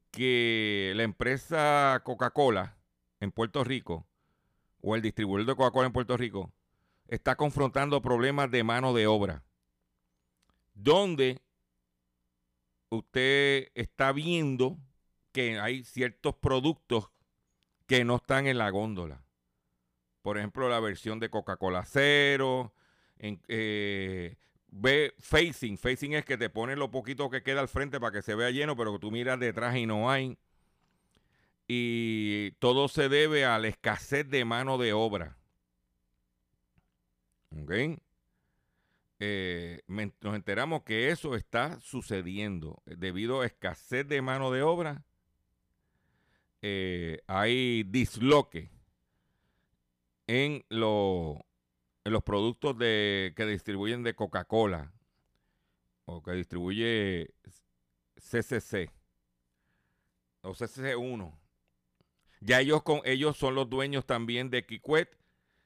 que 0.09 0.93
la 0.95 1.03
empresa 1.03 2.01
Coca-Cola 2.03 2.75
en 3.19 3.31
Puerto 3.31 3.63
Rico, 3.63 4.07
o 4.81 4.95
el 4.95 5.03
distribuidor 5.03 5.45
de 5.45 5.55
Coca-Cola 5.55 5.85
en 5.85 5.93
Puerto 5.93 6.17
Rico, 6.17 6.51
está 7.07 7.35
confrontando 7.35 8.01
problemas 8.01 8.49
de 8.49 8.63
mano 8.63 8.95
de 8.95 9.05
obra 9.05 9.43
donde 10.73 11.39
usted 12.89 13.67
está 13.75 14.11
viendo 14.11 14.79
que 15.31 15.59
hay 15.59 15.83
ciertos 15.83 16.33
productos 16.33 17.11
que 17.85 18.03
no 18.03 18.15
están 18.15 18.47
en 18.47 18.57
la 18.57 18.71
góndola. 18.71 19.23
Por 20.29 20.37
ejemplo, 20.37 20.69
la 20.69 20.79
versión 20.79 21.19
de 21.19 21.31
Coca-Cola 21.31 21.83
Cero. 21.87 22.71
Eh, 23.17 24.35
ve 24.67 25.15
facing. 25.17 25.75
Facing 25.75 26.13
es 26.13 26.23
que 26.23 26.37
te 26.37 26.51
pone 26.51 26.75
lo 26.75 26.91
poquito 26.91 27.31
que 27.31 27.41
queda 27.41 27.61
al 27.61 27.67
frente 27.67 27.99
para 27.99 28.11
que 28.11 28.21
se 28.21 28.35
vea 28.35 28.51
lleno, 28.51 28.77
pero 28.77 28.93
que 28.93 28.99
tú 28.99 29.09
miras 29.09 29.39
detrás 29.39 29.75
y 29.75 29.87
no 29.87 30.11
hay. 30.11 30.37
Y 31.67 32.51
todo 32.59 32.89
se 32.89 33.09
debe 33.09 33.43
a 33.43 33.57
la 33.57 33.69
escasez 33.69 34.29
de 34.29 34.45
mano 34.45 34.77
de 34.77 34.93
obra. 34.93 35.35
¿Ok? 37.63 37.71
eh, 39.17 39.81
nos 39.87 40.35
enteramos 40.35 40.83
que 40.83 41.09
eso 41.09 41.35
está 41.35 41.81
sucediendo 41.81 42.83
eh, 42.85 42.93
debido 42.99 43.41
a 43.41 43.47
escasez 43.47 44.07
de 44.07 44.21
mano 44.21 44.51
de 44.51 44.61
obra. 44.61 45.03
hay 47.25 47.81
disloque 47.81 48.69
en, 50.29 50.63
en 50.69 52.13
los 52.13 52.23
productos 52.23 52.77
de, 52.77 53.33
que 53.35 53.47
distribuyen 53.47 54.03
de 54.03 54.13
Coca-Cola 54.13 54.93
o 56.05 56.21
que 56.21 56.33
distribuye 56.33 57.33
CCC 58.15 58.91
o 60.41 60.51
CCC1. 60.51 61.35
Ya 62.41 62.59
ellos, 62.59 62.83
con, 62.83 63.01
ellos 63.05 63.37
son 63.37 63.55
los 63.55 63.71
dueños 63.71 64.05
también 64.05 64.51
de 64.51 64.67
Kikwet 64.67 65.17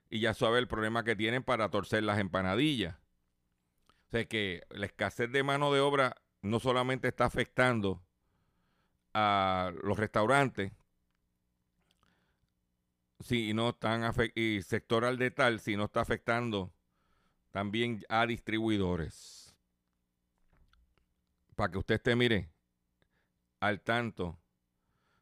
y 0.09 0.21
ya 0.21 0.33
sabe 0.33 0.59
el 0.59 0.69
problema 0.69 1.03
que 1.03 1.17
tienen 1.17 1.43
para 1.43 1.69
torcer 1.69 2.03
las 2.03 2.19
empanadillas. 2.19 2.95
O 4.07 4.11
sea 4.11 4.25
que 4.25 4.63
la 4.69 4.85
escasez 4.85 5.29
de 5.29 5.43
mano 5.43 5.73
de 5.73 5.81
obra 5.81 6.15
no 6.41 6.61
solamente 6.61 7.09
está 7.09 7.25
afectando 7.25 8.01
a 9.13 9.73
los 9.83 9.99
restaurantes, 9.99 10.71
si 13.23 13.53
no 13.53 13.69
están 13.69 14.03
y 14.35 14.61
sector 14.61 15.05
al 15.05 15.17
de 15.17 15.31
tal, 15.31 15.59
si 15.59 15.75
no 15.75 15.85
está 15.85 16.01
afectando 16.01 16.71
también 17.51 18.03
a 18.09 18.25
distribuidores. 18.25 19.55
Para 21.55 21.71
que 21.71 21.77
usted 21.77 21.95
esté, 21.95 22.15
mire, 22.15 22.49
al 23.59 23.81
tanto 23.81 24.39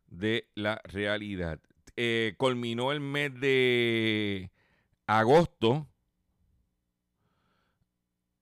de 0.07 0.49
la 0.55 0.81
realidad. 0.83 1.59
Eh, 1.95 2.35
culminó 2.37 2.91
el 2.91 3.01
mes 3.01 3.39
de 3.39 4.51
agosto 5.05 5.87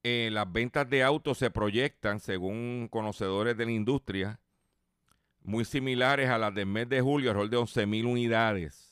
eh, 0.04 0.30
las 0.32 0.50
ventas 0.52 0.90
de 0.90 1.04
autos 1.04 1.38
se 1.38 1.52
proyectan, 1.52 2.20
según 2.20 2.88
conocedores 2.90 3.58
de 3.58 3.66
la 3.66 3.72
industria, 3.72 4.40
muy 5.44 5.66
similares 5.66 6.30
a 6.30 6.38
las 6.38 6.54
del 6.56 6.68
mes 6.68 6.88
de 6.88 7.02
julio, 7.02 7.32
alrededor 7.32 7.50
de 7.50 7.58
11 7.58 7.86
mil 7.86 8.06
unidades. 8.06 8.89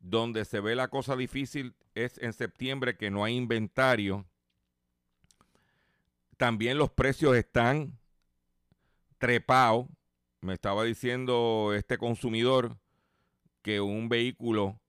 Donde 0.00 0.44
se 0.44 0.60
ve 0.60 0.74
la 0.74 0.88
cosa 0.88 1.14
difícil 1.14 1.74
es 1.94 2.18
en 2.18 2.32
septiembre, 2.32 2.96
que 2.96 3.10
no 3.10 3.22
hay 3.24 3.36
inventario. 3.36 4.26
También 6.36 6.78
los 6.78 6.90
precios 6.90 7.36
están 7.36 7.98
trepados. 9.18 9.86
Me 10.40 10.54
estaba 10.54 10.84
diciendo 10.84 11.72
este 11.74 11.98
consumidor 11.98 12.78
que 13.62 13.80
un 13.80 14.08
vehículo 14.08 14.80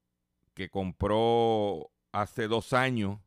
que 0.53 0.69
compró 0.69 1.91
hace 2.11 2.47
dos 2.47 2.73
años 2.73 3.19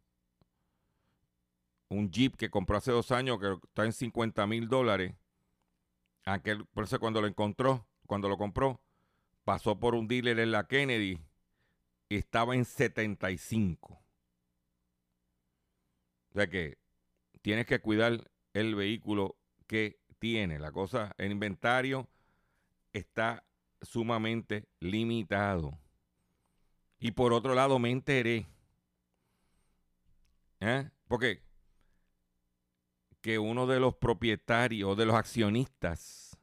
un 1.95 2.11
Jeep 2.11 2.37
que 2.37 2.51
compró 2.51 2.77
hace 2.77 2.93
dos 2.93 3.11
años 3.11 3.39
que 3.39 3.57
está 3.67 3.85
en 3.85 3.93
50 3.93 4.47
mil 4.47 4.69
dólares. 4.69 5.15
Aquel, 6.25 6.67
por 6.67 6.85
eso 6.85 6.99
cuando 6.99 7.21
lo 7.21 7.27
encontró, 7.27 7.87
cuando 8.07 8.29
lo 8.29 8.37
compró, 8.37 8.81
pasó 9.45 9.79
por 9.79 9.95
un 9.95 10.09
dealer 10.09 10.39
en 10.41 10.53
la 10.53 10.67
Kennedy 10.67 11.21
estaba 12.09 12.55
en 12.55 12.65
75. 12.65 13.93
O 16.31 16.35
sea 16.35 16.49
que 16.49 16.79
tienes 17.43 17.67
que 17.67 17.81
cuidar 17.81 18.31
el 18.53 18.75
vehículo 18.75 19.37
que 19.67 20.01
tiene. 20.19 20.59
La 20.59 20.73
cosa, 20.73 21.15
el 21.19 21.33
inventario 21.33 22.09
está 22.93 23.45
sumamente 23.83 24.69
limitado. 24.81 25.79
Y 26.99 27.13
por 27.13 27.33
otro 27.33 27.55
lado, 27.55 27.79
me 27.79 27.91
enteré. 27.91 28.47
¿eh? 30.61 30.91
Porque 31.07 31.43
que 33.21 33.39
uno 33.39 33.67
de 33.67 33.81
los 33.81 33.95
propietarios, 33.95 34.97
de 34.97 35.07
los 35.07 35.15
accionistas 35.15 36.39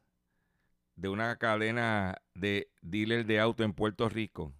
de 0.96 1.08
una 1.08 1.36
cadena 1.36 2.20
de 2.34 2.72
dealers 2.80 3.26
de 3.26 3.40
auto 3.40 3.62
en 3.62 3.72
Puerto 3.72 4.08
Rico, 4.08 4.52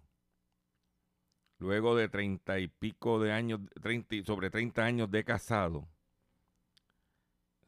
luego 1.63 1.95
de 1.95 2.09
treinta 2.09 2.59
y 2.59 2.67
pico 2.67 3.19
de 3.19 3.31
años, 3.31 3.61
30, 3.81 4.15
y- 4.15 4.23
sobre 4.23 4.49
30 4.51 4.83
años 4.85 5.09
de 5.09 5.23
casado, 5.23 5.87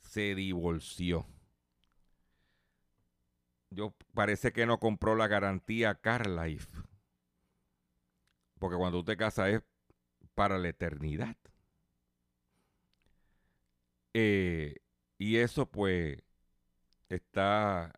se 0.01 0.33
divorció. 0.35 1.25
Yo 3.69 3.93
parece 4.15 4.51
que 4.51 4.65
no 4.65 4.79
compró 4.79 5.15
la 5.15 5.27
garantía 5.27 5.93
CarLife. 5.93 6.67
Porque 8.59 8.75
cuando 8.77 8.99
tú 8.99 9.05
te 9.05 9.15
casas 9.17 9.47
es 9.49 9.61
para 10.35 10.57
la 10.59 10.69
eternidad. 10.69 11.37
Eh, 14.13 14.75
y 15.17 15.37
eso 15.37 15.65
pues 15.69 16.17
está... 17.09 17.93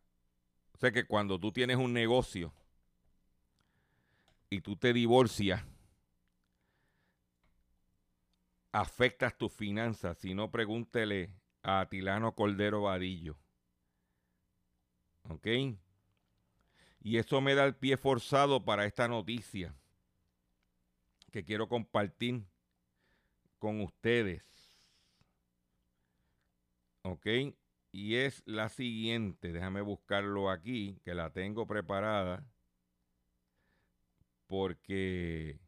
O 0.75 0.79
sea 0.79 0.91
que 0.91 1.05
cuando 1.07 1.39
tú 1.39 1.51
tienes 1.53 1.77
un 1.77 1.93
negocio 1.93 2.53
y 4.49 4.61
tú 4.61 4.75
te 4.75 4.93
divorcias, 4.93 5.63
afectas 8.81 9.37
tus 9.37 9.51
finanzas. 9.51 10.17
Si 10.19 10.33
no, 10.33 10.51
pregúntele 10.51 11.33
a 11.63 11.81
Atilano 11.81 12.35
Cordero 12.35 12.83
Vadillo. 12.83 13.37
¿Ok? 15.29 15.47
Y 17.01 17.17
eso 17.17 17.41
me 17.41 17.55
da 17.55 17.65
el 17.65 17.75
pie 17.75 17.97
forzado 17.97 18.63
para 18.63 18.85
esta 18.85 19.07
noticia 19.07 19.75
que 21.31 21.43
quiero 21.43 21.67
compartir 21.67 22.43
con 23.57 23.81
ustedes. 23.81 24.43
¿Ok? 27.01 27.25
Y 27.91 28.15
es 28.15 28.43
la 28.45 28.69
siguiente. 28.69 29.53
Déjame 29.53 29.81
buscarlo 29.81 30.51
aquí, 30.51 30.99
que 31.03 31.15
la 31.15 31.31
tengo 31.31 31.65
preparada. 31.65 32.45
Porque 34.45 35.59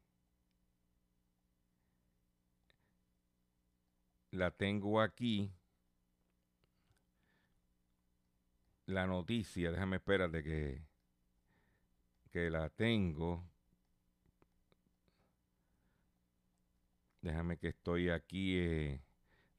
la 4.31 4.51
tengo 4.51 5.01
aquí. 5.01 5.51
La 8.85 9.05
noticia, 9.05 9.71
déjame 9.71 9.97
espérate 9.97 10.43
que, 10.43 10.81
que 12.31 12.49
la 12.49 12.69
tengo. 12.69 13.43
Déjame 17.21 17.57
que 17.57 17.67
estoy 17.69 18.09
aquí 18.09 18.57
eh, 18.57 19.01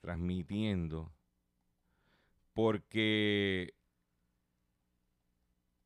transmitiendo. 0.01 1.13
Porque 2.55 3.75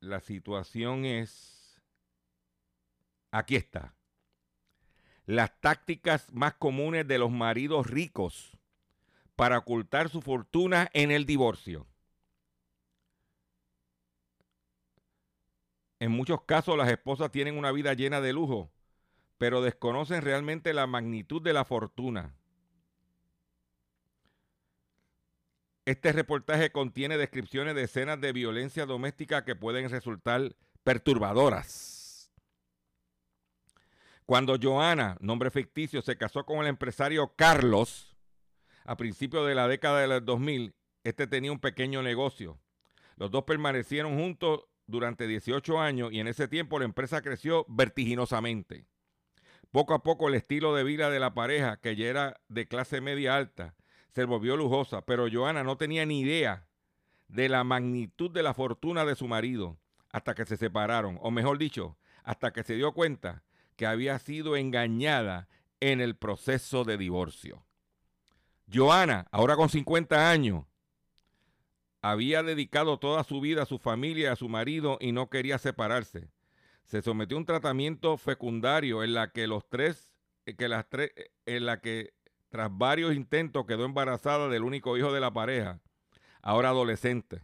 la 0.00 0.20
situación 0.20 1.04
es... 1.04 1.82
Aquí 3.30 3.56
está. 3.56 3.94
Las 5.26 5.60
tácticas 5.60 6.32
más 6.32 6.54
comunes 6.54 7.06
de 7.08 7.18
los 7.18 7.30
maridos 7.30 7.88
ricos 7.88 8.56
para 9.36 9.58
ocultar 9.58 10.08
su 10.08 10.22
fortuna 10.22 10.88
en 10.92 11.10
el 11.10 11.26
divorcio. 11.26 11.86
En 15.98 16.12
muchos 16.12 16.42
casos 16.42 16.76
las 16.76 16.90
esposas 16.90 17.30
tienen 17.30 17.56
una 17.56 17.72
vida 17.72 17.94
llena 17.94 18.20
de 18.20 18.32
lujo, 18.32 18.70
pero 19.38 19.62
desconocen 19.62 20.22
realmente 20.22 20.74
la 20.74 20.86
magnitud 20.86 21.40
de 21.40 21.52
la 21.52 21.64
fortuna. 21.64 22.34
Este 25.86 26.12
reportaje 26.12 26.72
contiene 26.72 27.18
descripciones 27.18 27.74
de 27.74 27.82
escenas 27.82 28.20
de 28.20 28.32
violencia 28.32 28.86
doméstica 28.86 29.44
que 29.44 29.54
pueden 29.54 29.90
resultar 29.90 30.56
perturbadoras. 30.82 32.30
Cuando 34.24 34.56
Joana, 34.60 35.18
nombre 35.20 35.50
ficticio, 35.50 36.00
se 36.00 36.16
casó 36.16 36.46
con 36.46 36.60
el 36.60 36.68
empresario 36.68 37.34
Carlos 37.36 38.13
a 38.84 38.96
principios 38.96 39.46
de 39.46 39.54
la 39.54 39.68
década 39.68 40.06
del 40.06 40.24
2000, 40.24 40.74
este 41.04 41.26
tenía 41.26 41.52
un 41.52 41.58
pequeño 41.58 42.02
negocio. 42.02 42.58
Los 43.16 43.30
dos 43.30 43.44
permanecieron 43.44 44.18
juntos 44.18 44.66
durante 44.86 45.26
18 45.26 45.80
años 45.80 46.12
y 46.12 46.20
en 46.20 46.28
ese 46.28 46.48
tiempo 46.48 46.78
la 46.78 46.84
empresa 46.84 47.22
creció 47.22 47.64
vertiginosamente. 47.68 48.86
Poco 49.70 49.94
a 49.94 50.02
poco 50.02 50.28
el 50.28 50.34
estilo 50.34 50.74
de 50.74 50.84
vida 50.84 51.10
de 51.10 51.20
la 51.20 51.34
pareja, 51.34 51.78
que 51.78 51.96
ya 51.96 52.06
era 52.06 52.40
de 52.48 52.68
clase 52.68 53.00
media 53.00 53.36
alta, 53.36 53.74
se 54.14 54.24
volvió 54.24 54.56
lujosa, 54.56 55.04
pero 55.04 55.26
Joana 55.30 55.64
no 55.64 55.76
tenía 55.76 56.06
ni 56.06 56.20
idea 56.20 56.68
de 57.28 57.48
la 57.48 57.64
magnitud 57.64 58.30
de 58.30 58.42
la 58.42 58.54
fortuna 58.54 59.04
de 59.04 59.16
su 59.16 59.26
marido 59.26 59.78
hasta 60.12 60.34
que 60.34 60.44
se 60.44 60.56
separaron, 60.56 61.18
o 61.22 61.32
mejor 61.32 61.58
dicho, 61.58 61.98
hasta 62.22 62.52
que 62.52 62.62
se 62.62 62.76
dio 62.76 62.92
cuenta 62.92 63.42
que 63.76 63.86
había 63.86 64.18
sido 64.20 64.56
engañada 64.56 65.48
en 65.80 66.00
el 66.00 66.16
proceso 66.16 66.84
de 66.84 66.96
divorcio. 66.96 67.66
Joana, 68.74 69.28
ahora 69.30 69.54
con 69.54 69.68
50 69.68 70.30
años, 70.30 70.64
había 72.02 72.42
dedicado 72.42 72.98
toda 72.98 73.22
su 73.22 73.40
vida 73.40 73.62
a 73.62 73.66
su 73.66 73.78
familia 73.78 74.32
a 74.32 74.36
su 74.36 74.48
marido 74.48 74.98
y 75.00 75.12
no 75.12 75.30
quería 75.30 75.58
separarse. 75.58 76.28
Se 76.84 77.00
sometió 77.00 77.36
a 77.36 77.40
un 77.40 77.46
tratamiento 77.46 78.16
fecundario 78.18 79.04
en 79.04 79.14
la 79.14 79.30
que 79.30 79.46
los 79.46 79.68
tres, 79.68 80.12
eh, 80.44 80.54
que 80.56 80.68
las 80.68 80.88
tres, 80.90 81.12
eh, 81.16 81.30
en 81.46 81.66
la 81.66 81.80
que 81.80 82.12
tras 82.50 82.68
varios 82.76 83.14
intentos 83.14 83.64
quedó 83.66 83.84
embarazada 83.84 84.48
del 84.48 84.64
único 84.64 84.98
hijo 84.98 85.12
de 85.12 85.20
la 85.20 85.32
pareja, 85.32 85.80
ahora 86.42 86.70
adolescente. 86.70 87.42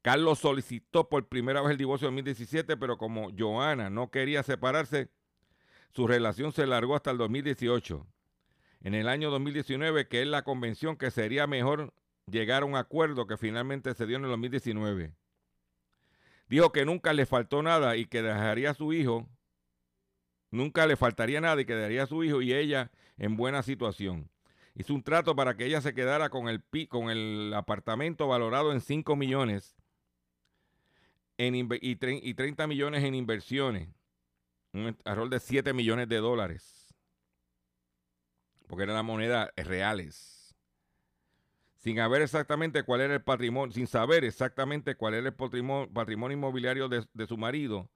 Carlos 0.00 0.38
solicitó 0.38 1.08
por 1.08 1.28
primera 1.28 1.60
vez 1.60 1.72
el 1.72 1.76
divorcio 1.78 2.08
en 2.08 2.14
2017, 2.14 2.76
pero 2.76 2.98
como 2.98 3.30
Joana 3.36 3.90
no 3.90 4.10
quería 4.10 4.42
separarse, 4.42 5.10
su 5.92 6.06
relación 6.06 6.52
se 6.52 6.66
largó 6.66 6.94
hasta 6.94 7.10
el 7.10 7.18
2018. 7.18 8.06
En 8.84 8.92
el 8.94 9.08
año 9.08 9.30
2019, 9.30 10.08
que 10.08 10.20
es 10.20 10.28
la 10.28 10.42
convención 10.42 10.98
que 10.98 11.10
sería 11.10 11.46
mejor 11.46 11.94
llegar 12.30 12.62
a 12.62 12.66
un 12.66 12.76
acuerdo 12.76 13.26
que 13.26 13.38
finalmente 13.38 13.94
se 13.94 14.04
dio 14.04 14.18
en 14.18 14.24
el 14.24 14.30
2019. 14.30 15.14
Dijo 16.48 16.70
que 16.70 16.84
nunca 16.84 17.14
le 17.14 17.24
faltó 17.24 17.62
nada 17.62 17.96
y 17.96 18.04
que 18.04 18.20
dejaría 18.20 18.72
a 18.72 18.74
su 18.74 18.92
hijo, 18.92 19.26
nunca 20.50 20.86
le 20.86 20.96
faltaría 20.96 21.40
nada 21.40 21.58
y 21.62 21.64
que 21.64 21.74
dejaría 21.74 22.02
a 22.02 22.06
su 22.06 22.22
hijo 22.24 22.42
y 22.42 22.52
ella 22.52 22.90
en 23.16 23.38
buena 23.38 23.62
situación. 23.62 24.28
Hizo 24.74 24.92
un 24.92 25.02
trato 25.02 25.34
para 25.34 25.56
que 25.56 25.64
ella 25.64 25.80
se 25.80 25.94
quedara 25.94 26.28
con 26.28 26.48
el, 26.50 26.62
con 26.88 27.08
el 27.08 27.54
apartamento 27.54 28.28
valorado 28.28 28.70
en 28.70 28.82
5 28.82 29.16
millones 29.16 29.78
en 31.38 31.54
y, 31.54 31.66
y 31.80 32.34
30 32.34 32.66
millones 32.66 33.02
en 33.02 33.14
inversiones. 33.14 33.88
Un 34.74 34.94
error 35.06 35.30
de 35.30 35.40
7 35.40 35.72
millones 35.72 36.06
de 36.06 36.18
dólares. 36.18 36.83
Porque 38.66 38.84
eran 38.84 38.96
las 38.96 39.04
monedas 39.04 39.50
reales. 39.56 40.54
Sin 41.78 41.96
saber 41.96 42.22
exactamente 42.22 42.82
cuál 42.82 43.02
era 43.02 43.14
el 43.14 43.22
patrimonio, 43.22 43.74
sin 43.74 43.86
saber 43.86 44.24
exactamente 44.24 44.94
cuál 44.94 45.14
era 45.14 45.28
el 45.28 45.34
patrimonio, 45.34 45.92
patrimonio 45.92 46.36
inmobiliario 46.36 46.88
de, 46.88 47.06
de 47.12 47.26
su 47.26 47.36
marido, 47.36 47.90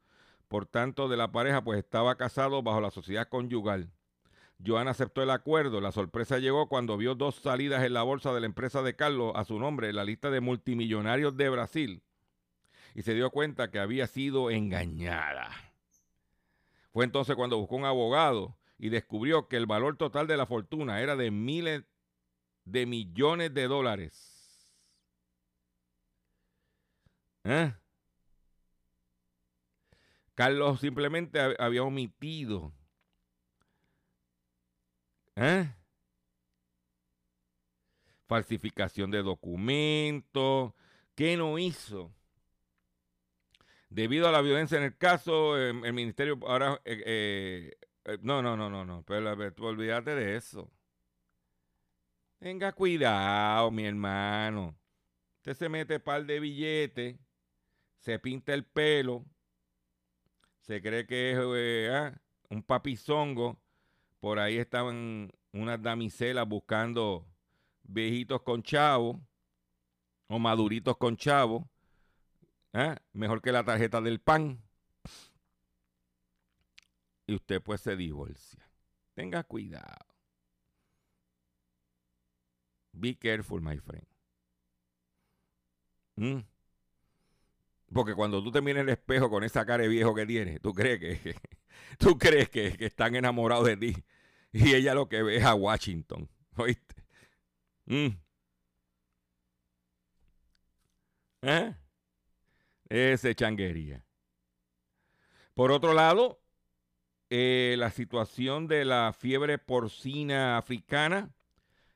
por 0.46 0.66
tanto 0.66 1.08
de 1.08 1.16
la 1.16 1.32
pareja, 1.32 1.64
pues 1.64 1.78
estaba 1.78 2.16
casado 2.16 2.62
bajo 2.62 2.80
la 2.80 2.90
sociedad 2.90 3.28
conyugal. 3.28 3.90
Joana 4.64 4.90
aceptó 4.90 5.22
el 5.22 5.30
acuerdo. 5.30 5.80
La 5.80 5.92
sorpresa 5.92 6.38
llegó 6.38 6.68
cuando 6.68 6.96
vio 6.96 7.14
dos 7.14 7.36
salidas 7.36 7.84
en 7.84 7.94
la 7.94 8.02
bolsa 8.02 8.32
de 8.32 8.40
la 8.40 8.46
empresa 8.46 8.82
de 8.82 8.96
Carlos 8.96 9.32
a 9.36 9.44
su 9.44 9.58
nombre 9.58 9.88
en 9.88 9.96
la 9.96 10.04
lista 10.04 10.30
de 10.30 10.40
multimillonarios 10.40 11.36
de 11.36 11.48
Brasil 11.48 12.02
y 12.94 13.02
se 13.02 13.14
dio 13.14 13.30
cuenta 13.30 13.70
que 13.70 13.78
había 13.78 14.06
sido 14.08 14.50
engañada. 14.50 15.50
Fue 16.92 17.04
entonces 17.04 17.36
cuando 17.36 17.56
buscó 17.56 17.76
un 17.76 17.84
abogado 17.84 18.57
y 18.78 18.90
descubrió 18.90 19.48
que 19.48 19.56
el 19.56 19.66
valor 19.66 19.96
total 19.96 20.26
de 20.26 20.36
la 20.36 20.46
fortuna 20.46 21.00
era 21.00 21.16
de 21.16 21.30
miles 21.30 21.84
de 22.64 22.86
millones 22.86 23.52
de 23.52 23.66
dólares. 23.66 24.70
¿Eh? 27.44 27.74
Carlos 30.34 30.80
simplemente 30.80 31.40
hab- 31.40 31.56
había 31.58 31.82
omitido. 31.82 32.72
¿Eh? 35.34 35.74
Falsificación 38.28 39.10
de 39.10 39.22
documentos. 39.22 40.72
¿Qué 41.14 41.36
no 41.36 41.58
hizo? 41.58 42.14
Debido 43.88 44.28
a 44.28 44.32
la 44.32 44.42
violencia 44.42 44.78
en 44.78 44.84
el 44.84 44.96
caso, 44.96 45.58
eh, 45.58 45.70
el 45.70 45.92
ministerio 45.94 46.38
ahora... 46.46 46.80
eh, 46.84 47.76
eh, 48.08 48.14
eh, 48.14 48.18
no, 48.22 48.42
no, 48.42 48.56
no, 48.56 48.70
no, 48.70 48.84
no. 48.84 49.02
Pero 49.04 49.36
ver, 49.36 49.52
tú 49.52 49.66
olvídate 49.66 50.14
de 50.14 50.36
eso. 50.36 50.70
Tenga 52.38 52.72
cuidado, 52.72 53.70
mi 53.70 53.84
hermano. 53.84 54.76
Usted 55.38 55.54
se 55.54 55.68
mete 55.68 56.00
par 56.00 56.24
de 56.24 56.40
billetes 56.40 57.16
se 57.98 58.18
pinta 58.18 58.54
el 58.54 58.64
pelo, 58.64 59.24
se 60.60 60.80
cree 60.80 61.06
que 61.06 61.32
es 61.32 61.38
eh, 61.38 61.90
ah, 61.92 62.20
un 62.50 62.62
papizongo, 62.62 63.60
por 64.20 64.38
ahí 64.38 64.58
estaban 64.58 65.30
unas 65.52 65.82
damiselas 65.82 66.46
buscando 66.48 67.26
viejitos 67.82 68.42
con 68.42 68.62
chavo 68.62 69.20
o 70.28 70.38
maduritos 70.38 70.96
con 70.96 71.16
chavo, 71.16 71.68
ah, 72.72 72.96
mejor 73.12 73.42
que 73.42 73.52
la 73.52 73.64
tarjeta 73.64 74.00
del 74.00 74.20
pan. 74.20 74.62
Y 77.28 77.34
usted 77.34 77.62
pues 77.62 77.82
se 77.82 77.94
divorcia. 77.94 78.66
Tenga 79.14 79.44
cuidado. 79.44 80.06
Be 82.92 83.16
careful, 83.16 83.60
my 83.60 83.78
friend. 83.78 84.06
Mm. 86.16 86.38
Porque 87.92 88.14
cuando 88.14 88.42
tú 88.42 88.50
te 88.50 88.62
miras 88.62 88.80
en 88.80 88.88
el 88.88 88.94
espejo 88.94 89.28
con 89.28 89.44
esa 89.44 89.66
cara 89.66 89.82
de 89.82 89.90
viejo 89.90 90.14
que 90.14 90.24
tienes, 90.24 90.60
tú 90.62 90.72
crees 90.72 90.98
que, 90.98 91.34
tú 91.98 92.16
crees 92.16 92.48
que, 92.48 92.76
que, 92.78 92.86
están 92.86 93.14
enamorados 93.14 93.66
de 93.66 93.76
ti. 93.76 94.04
Y 94.50 94.74
ella 94.74 94.94
lo 94.94 95.06
que 95.06 95.22
ve 95.22 95.36
es 95.36 95.44
a 95.44 95.54
Washington. 95.54 96.30
¿Oíste? 96.56 96.94
Mm. 97.84 98.08
¿Eh? 101.42 101.74
Ese 102.88 103.34
changuería. 103.34 104.02
Por 105.52 105.72
otro 105.72 105.92
lado, 105.92 106.40
eh, 107.30 107.76
la 107.78 107.90
situación 107.90 108.68
de 108.68 108.84
la 108.84 109.14
fiebre 109.16 109.58
porcina 109.58 110.58
africana 110.58 111.30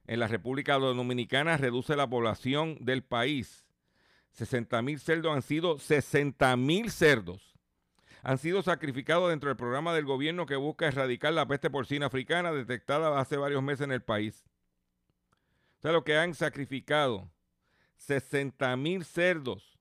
en 0.06 0.20
la 0.20 0.28
República 0.28 0.78
Dominicana 0.78 1.56
reduce 1.56 1.96
la 1.96 2.08
población 2.08 2.76
del 2.80 3.02
país. 3.02 3.66
60 4.32 4.82
mil 4.82 4.98
cerdos 4.98 5.34
han 5.34 5.42
sido 5.42 5.78
60 5.78 6.56
mil 6.56 6.90
cerdos 6.90 7.52
han 8.22 8.38
sido 8.38 8.62
sacrificados 8.62 9.30
dentro 9.30 9.48
del 9.48 9.56
programa 9.56 9.92
del 9.94 10.04
gobierno 10.04 10.46
que 10.46 10.56
busca 10.56 10.86
erradicar 10.86 11.32
la 11.32 11.46
peste 11.46 11.70
porcina 11.70 12.06
africana 12.06 12.52
detectada 12.52 13.18
hace 13.18 13.36
varios 13.36 13.62
meses 13.62 13.82
en 13.82 13.92
el 13.92 14.02
país. 14.02 14.44
O 15.78 15.82
sea, 15.82 15.92
lo 15.92 16.04
que 16.04 16.16
han 16.16 16.34
sacrificado 16.34 17.28
60 17.96 18.76
mil 18.76 19.04
cerdos 19.04 19.80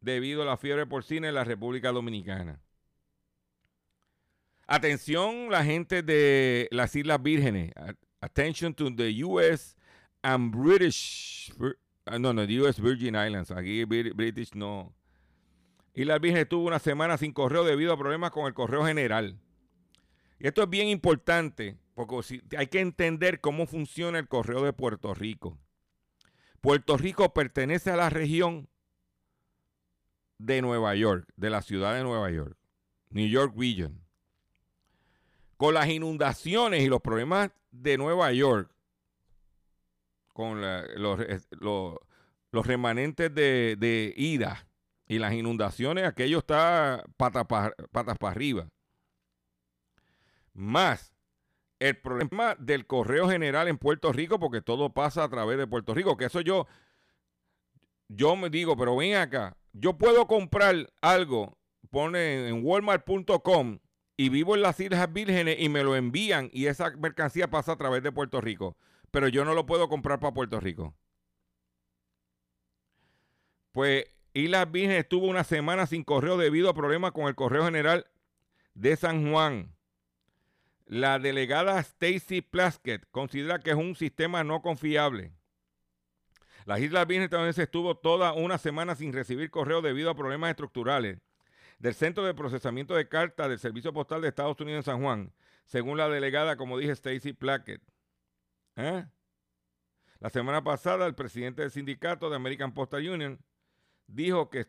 debido 0.00 0.42
a 0.42 0.46
la 0.46 0.56
fiebre 0.56 0.86
porcina 0.86 1.28
en 1.28 1.34
la 1.34 1.44
República 1.44 1.92
Dominicana. 1.92 2.60
Atención 4.72 5.50
la 5.50 5.66
gente 5.66 6.02
de 6.02 6.66
las 6.70 6.96
Islas 6.96 7.22
Vírgenes. 7.22 7.72
Attention 8.22 8.72
to 8.72 8.90
the 8.90 9.22
US 9.22 9.76
and 10.22 10.50
British. 10.50 11.52
Uh, 11.60 12.18
no, 12.18 12.32
no, 12.32 12.46
the 12.46 12.58
US 12.62 12.80
Virgin 12.80 13.14
Islands. 13.14 13.50
Aquí 13.50 13.84
British 13.84 14.54
no. 14.54 14.94
Islas 15.92 16.22
Vírgenes 16.22 16.48
tuvo 16.48 16.68
una 16.68 16.78
semana 16.78 17.18
sin 17.18 17.34
correo 17.34 17.64
debido 17.64 17.92
a 17.92 17.98
problemas 17.98 18.30
con 18.30 18.46
el 18.46 18.54
correo 18.54 18.82
general. 18.86 19.38
Y 20.38 20.46
esto 20.46 20.62
es 20.62 20.70
bien 20.70 20.88
importante 20.88 21.76
porque 21.94 22.40
hay 22.56 22.68
que 22.68 22.80
entender 22.80 23.42
cómo 23.42 23.66
funciona 23.66 24.18
el 24.18 24.26
correo 24.26 24.64
de 24.64 24.72
Puerto 24.72 25.12
Rico. 25.12 25.58
Puerto 26.62 26.96
Rico 26.96 27.34
pertenece 27.34 27.90
a 27.90 27.96
la 27.96 28.08
región 28.08 28.70
de 30.38 30.62
Nueva 30.62 30.94
York, 30.94 31.28
de 31.36 31.50
la 31.50 31.60
ciudad 31.60 31.94
de 31.94 32.04
Nueva 32.04 32.30
York, 32.30 32.56
New 33.10 33.28
York 33.28 33.52
Region 33.54 34.01
con 35.62 35.74
las 35.74 35.88
inundaciones 35.88 36.82
y 36.82 36.88
los 36.88 37.00
problemas 37.00 37.52
de 37.70 37.96
Nueva 37.96 38.32
York, 38.32 38.68
con 40.32 40.60
los, 40.60 41.20
los, 41.60 42.66
remanentes 42.66 43.32
de, 43.32 44.12
ida 44.16 44.66
y 45.06 45.20
las 45.20 45.32
inundaciones, 45.34 46.04
aquello 46.04 46.38
está 46.38 47.04
patas 47.16 47.46
para 47.46 47.72
arriba. 48.22 48.66
Más 50.52 51.14
el 51.78 51.96
problema 51.96 52.56
del 52.56 52.84
correo 52.84 53.28
general 53.28 53.68
en 53.68 53.78
Puerto 53.78 54.12
Rico, 54.12 54.40
porque 54.40 54.62
todo 54.62 54.92
pasa 54.92 55.22
a 55.22 55.28
través 55.28 55.58
de 55.58 55.68
Puerto 55.68 55.94
Rico, 55.94 56.16
que 56.16 56.24
eso 56.24 56.40
yo, 56.40 56.66
yo 58.08 58.34
me 58.34 58.50
digo, 58.50 58.76
pero 58.76 58.96
ven 58.96 59.14
acá, 59.14 59.56
yo 59.72 59.96
puedo 59.96 60.26
comprar 60.26 60.92
algo, 61.00 61.56
pone 61.88 62.48
en 62.48 62.64
walmart.com 62.64 63.78
y 64.16 64.28
vivo 64.28 64.54
en 64.54 64.62
las 64.62 64.78
Islas 64.80 65.12
Vírgenes 65.12 65.56
y 65.58 65.68
me 65.68 65.84
lo 65.84 65.96
envían 65.96 66.50
y 66.52 66.66
esa 66.66 66.90
mercancía 66.90 67.48
pasa 67.48 67.72
a 67.72 67.76
través 67.76 68.02
de 68.02 68.12
Puerto 68.12 68.40
Rico. 68.40 68.76
Pero 69.10 69.28
yo 69.28 69.44
no 69.44 69.54
lo 69.54 69.66
puedo 69.66 69.88
comprar 69.88 70.20
para 70.20 70.34
Puerto 70.34 70.60
Rico. 70.60 70.94
Pues 73.72 74.06
Islas 74.34 74.70
Vírgenes 74.70 75.00
estuvo 75.00 75.26
una 75.26 75.44
semana 75.44 75.86
sin 75.86 76.04
correo 76.04 76.36
debido 76.36 76.68
a 76.68 76.74
problemas 76.74 77.12
con 77.12 77.24
el 77.24 77.34
correo 77.34 77.64
general 77.64 78.06
de 78.74 78.96
San 78.96 79.30
Juan. 79.30 79.74
La 80.86 81.18
delegada 81.18 81.78
Stacy 81.80 82.42
Plaskett 82.42 83.06
considera 83.10 83.60
que 83.60 83.70
es 83.70 83.76
un 83.76 83.94
sistema 83.94 84.44
no 84.44 84.60
confiable. 84.60 85.32
Las 86.64 86.80
Islas 86.80 87.06
Vírgenes 87.06 87.30
también 87.30 87.54
se 87.54 87.64
estuvo 87.64 87.96
toda 87.96 88.34
una 88.34 88.58
semana 88.58 88.94
sin 88.94 89.12
recibir 89.12 89.50
correo 89.50 89.82
debido 89.82 90.10
a 90.10 90.14
problemas 90.14 90.50
estructurales 90.50 91.18
del 91.82 91.94
Centro 91.94 92.24
de 92.24 92.32
Procesamiento 92.32 92.94
de 92.94 93.08
Cartas 93.08 93.48
del 93.48 93.58
Servicio 93.58 93.92
Postal 93.92 94.22
de 94.22 94.28
Estados 94.28 94.58
Unidos 94.60 94.78
en 94.78 94.92
San 94.92 95.02
Juan, 95.02 95.32
según 95.64 95.98
la 95.98 96.08
delegada, 96.08 96.56
como 96.56 96.78
dije, 96.78 96.92
Stacy 96.92 97.32
Plackett. 97.32 97.82
¿Eh? 98.76 99.04
La 100.20 100.30
semana 100.30 100.62
pasada, 100.62 101.06
el 101.06 101.16
presidente 101.16 101.62
del 101.62 101.72
sindicato 101.72 102.30
de 102.30 102.36
American 102.36 102.72
Postal 102.72 103.08
Union 103.08 103.44
dijo 104.06 104.48
que, 104.48 104.68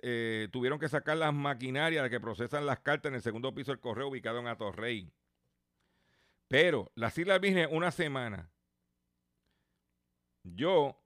eh, 0.00 0.48
tuvieron 0.50 0.78
que 0.78 0.88
sacar 0.88 1.18
las 1.18 1.34
maquinarias 1.34 2.08
que 2.08 2.20
procesan 2.20 2.64
las 2.64 2.80
cartas 2.80 3.10
en 3.10 3.16
el 3.16 3.22
segundo 3.22 3.54
piso 3.54 3.72
del 3.72 3.80
correo 3.80 4.08
ubicado 4.08 4.38
en 4.38 4.46
Atorrey. 4.46 5.12
Pero 6.48 6.90
las 6.94 7.18
Islas 7.18 7.38
Vírgenes, 7.38 7.68
una 7.70 7.90
semana. 7.90 8.50
Yo 10.42 10.98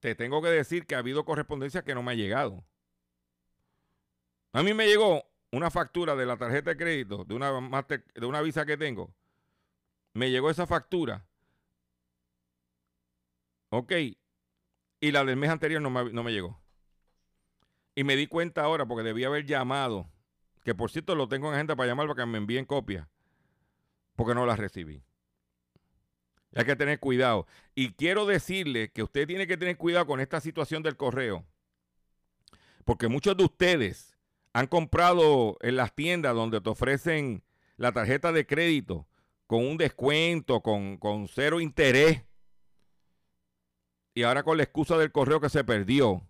te 0.00 0.14
tengo 0.14 0.42
que 0.42 0.48
decir 0.48 0.86
que 0.86 0.94
ha 0.94 0.98
habido 0.98 1.24
correspondencia 1.24 1.84
que 1.84 1.94
no 1.94 2.02
me 2.02 2.12
ha 2.12 2.16
llegado. 2.16 2.66
A 4.54 4.62
mí 4.62 4.72
me 4.72 4.86
llegó 4.86 5.28
una 5.50 5.68
factura 5.68 6.14
de 6.14 6.26
la 6.26 6.36
tarjeta 6.36 6.70
de 6.70 6.76
crédito 6.76 7.24
de 7.24 7.34
una, 7.34 7.50
de 7.50 8.26
una 8.26 8.40
visa 8.40 8.64
que 8.64 8.76
tengo. 8.76 9.12
Me 10.12 10.30
llegó 10.30 10.48
esa 10.48 10.64
factura. 10.64 11.26
Ok. 13.70 13.92
Y 15.00 15.10
la 15.10 15.24
del 15.24 15.36
mes 15.36 15.50
anterior 15.50 15.82
no 15.82 15.90
me, 15.90 16.12
no 16.12 16.22
me 16.22 16.32
llegó. 16.32 16.62
Y 17.96 18.04
me 18.04 18.14
di 18.14 18.28
cuenta 18.28 18.62
ahora 18.62 18.86
porque 18.86 19.02
debía 19.02 19.26
haber 19.26 19.44
llamado. 19.44 20.08
Que 20.62 20.72
por 20.72 20.88
cierto 20.92 21.16
lo 21.16 21.28
tengo 21.28 21.48
en 21.48 21.54
agenda 21.54 21.74
para 21.74 21.88
llamar 21.88 22.06
para 22.06 22.22
que 22.22 22.30
me 22.30 22.38
envíen 22.38 22.64
copia. 22.64 23.08
Porque 24.14 24.36
no 24.36 24.46
la 24.46 24.54
recibí. 24.54 25.02
Hay 26.54 26.64
que 26.64 26.76
tener 26.76 27.00
cuidado. 27.00 27.48
Y 27.74 27.94
quiero 27.94 28.24
decirle 28.24 28.92
que 28.92 29.02
usted 29.02 29.26
tiene 29.26 29.48
que 29.48 29.56
tener 29.56 29.76
cuidado 29.76 30.06
con 30.06 30.20
esta 30.20 30.40
situación 30.40 30.84
del 30.84 30.96
correo. 30.96 31.44
Porque 32.84 33.08
muchos 33.08 33.36
de 33.36 33.42
ustedes 33.42 34.13
han 34.54 34.68
comprado 34.68 35.58
en 35.60 35.76
las 35.76 35.94
tiendas 35.94 36.34
donde 36.34 36.60
te 36.60 36.70
ofrecen 36.70 37.42
la 37.76 37.92
tarjeta 37.92 38.32
de 38.32 38.46
crédito 38.46 39.06
con 39.48 39.66
un 39.66 39.76
descuento, 39.76 40.62
con, 40.62 41.28
cero 41.28 41.60
interés, 41.60 42.22
y 44.14 44.22
ahora 44.22 44.44
con 44.44 44.56
la 44.56 44.62
excusa 44.62 44.96
del 44.96 45.10
correo 45.10 45.40
que 45.40 45.50
se 45.50 45.64
perdió, 45.64 46.22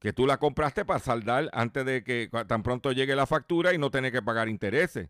que 0.00 0.12
tú 0.12 0.26
la 0.26 0.38
compraste 0.38 0.84
para 0.84 0.98
saldar 0.98 1.48
antes 1.52 1.86
de 1.86 2.02
que 2.02 2.28
tan 2.48 2.64
pronto 2.64 2.90
llegue 2.90 3.14
la 3.14 3.26
factura 3.26 3.72
y 3.72 3.78
no 3.78 3.90
tener 3.90 4.12
que 4.12 4.20
pagar 4.20 4.48
intereses. 4.48 5.08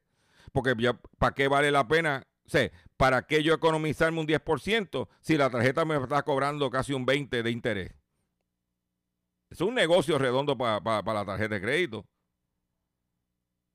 Porque 0.52 0.76
¿para 1.18 1.34
qué 1.34 1.48
vale 1.48 1.70
la 1.70 1.88
pena? 1.88 2.26
sé, 2.46 2.72
¿para 2.98 3.26
qué 3.26 3.42
yo 3.42 3.54
economizarme 3.54 4.20
un 4.20 4.26
10% 4.26 5.08
si 5.22 5.38
la 5.38 5.48
tarjeta 5.48 5.86
me 5.86 5.96
está 5.96 6.22
cobrando 6.22 6.70
casi 6.70 6.92
un 6.92 7.06
20% 7.06 7.42
de 7.42 7.50
interés? 7.50 7.94
Es 9.54 9.60
un 9.60 9.72
negocio 9.72 10.18
redondo 10.18 10.58
para 10.58 10.80
la 11.00 11.24
tarjeta 11.24 11.54
de 11.54 11.60
crédito. 11.60 12.04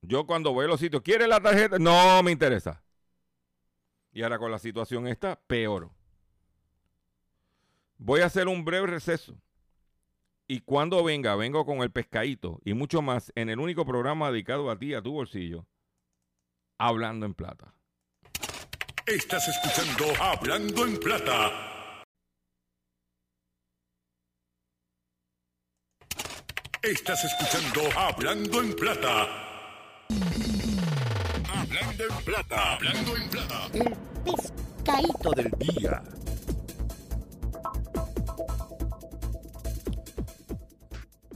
Yo 0.02 0.28
cuando 0.28 0.52
voy 0.52 0.66
a 0.66 0.68
los 0.68 0.82
sitios, 0.82 1.02
¿quiere 1.02 1.26
la 1.26 1.40
tarjeta? 1.40 1.80
No 1.80 2.22
me 2.22 2.32
interesa. 2.32 2.84
Y 4.12 4.22
ahora 4.22 4.38
con 4.40 4.52
la 4.52 4.60
situación 4.60 5.08
esta, 5.08 5.40
peor. 5.40 5.90
Voy 7.98 8.20
a 8.20 8.26
hacer 8.26 8.50
un 8.50 8.66
breve 8.66 8.88
receso. 8.88 9.42
Y 10.50 10.60
cuando 10.60 11.02
venga, 11.02 11.38
vengo 11.38 11.66
con 11.66 11.78
el 11.78 11.92
pescadito 11.92 12.60
y 12.66 12.74
mucho 12.74 13.02
más 13.02 13.32
en 13.36 13.48
el 13.48 13.58
único 13.58 13.86
programa 13.86 14.32
dedicado 14.32 14.70
a 14.70 14.78
ti, 14.78 14.94
a 14.94 15.02
tu 15.02 15.14
bolsillo, 15.14 15.66
Hablando 16.78 17.26
en 17.26 17.36
Plata. 17.36 17.74
Estás 19.06 19.48
escuchando 19.48 20.14
Hablando 20.22 20.86
en 20.86 21.00
Plata. 21.00 21.79
Estás 26.82 27.22
escuchando 27.26 27.82
Hablando 28.00 28.62
en 28.62 28.74
Plata. 28.74 29.28
Hablando 31.50 32.04
en 32.06 32.24
Plata. 32.24 32.74
Hablando 32.76 33.18
en 33.18 33.30
Plata. 33.30 33.68
El 33.74 33.98
pescadito 34.24 35.32
del 35.32 35.52
día. 35.60 36.04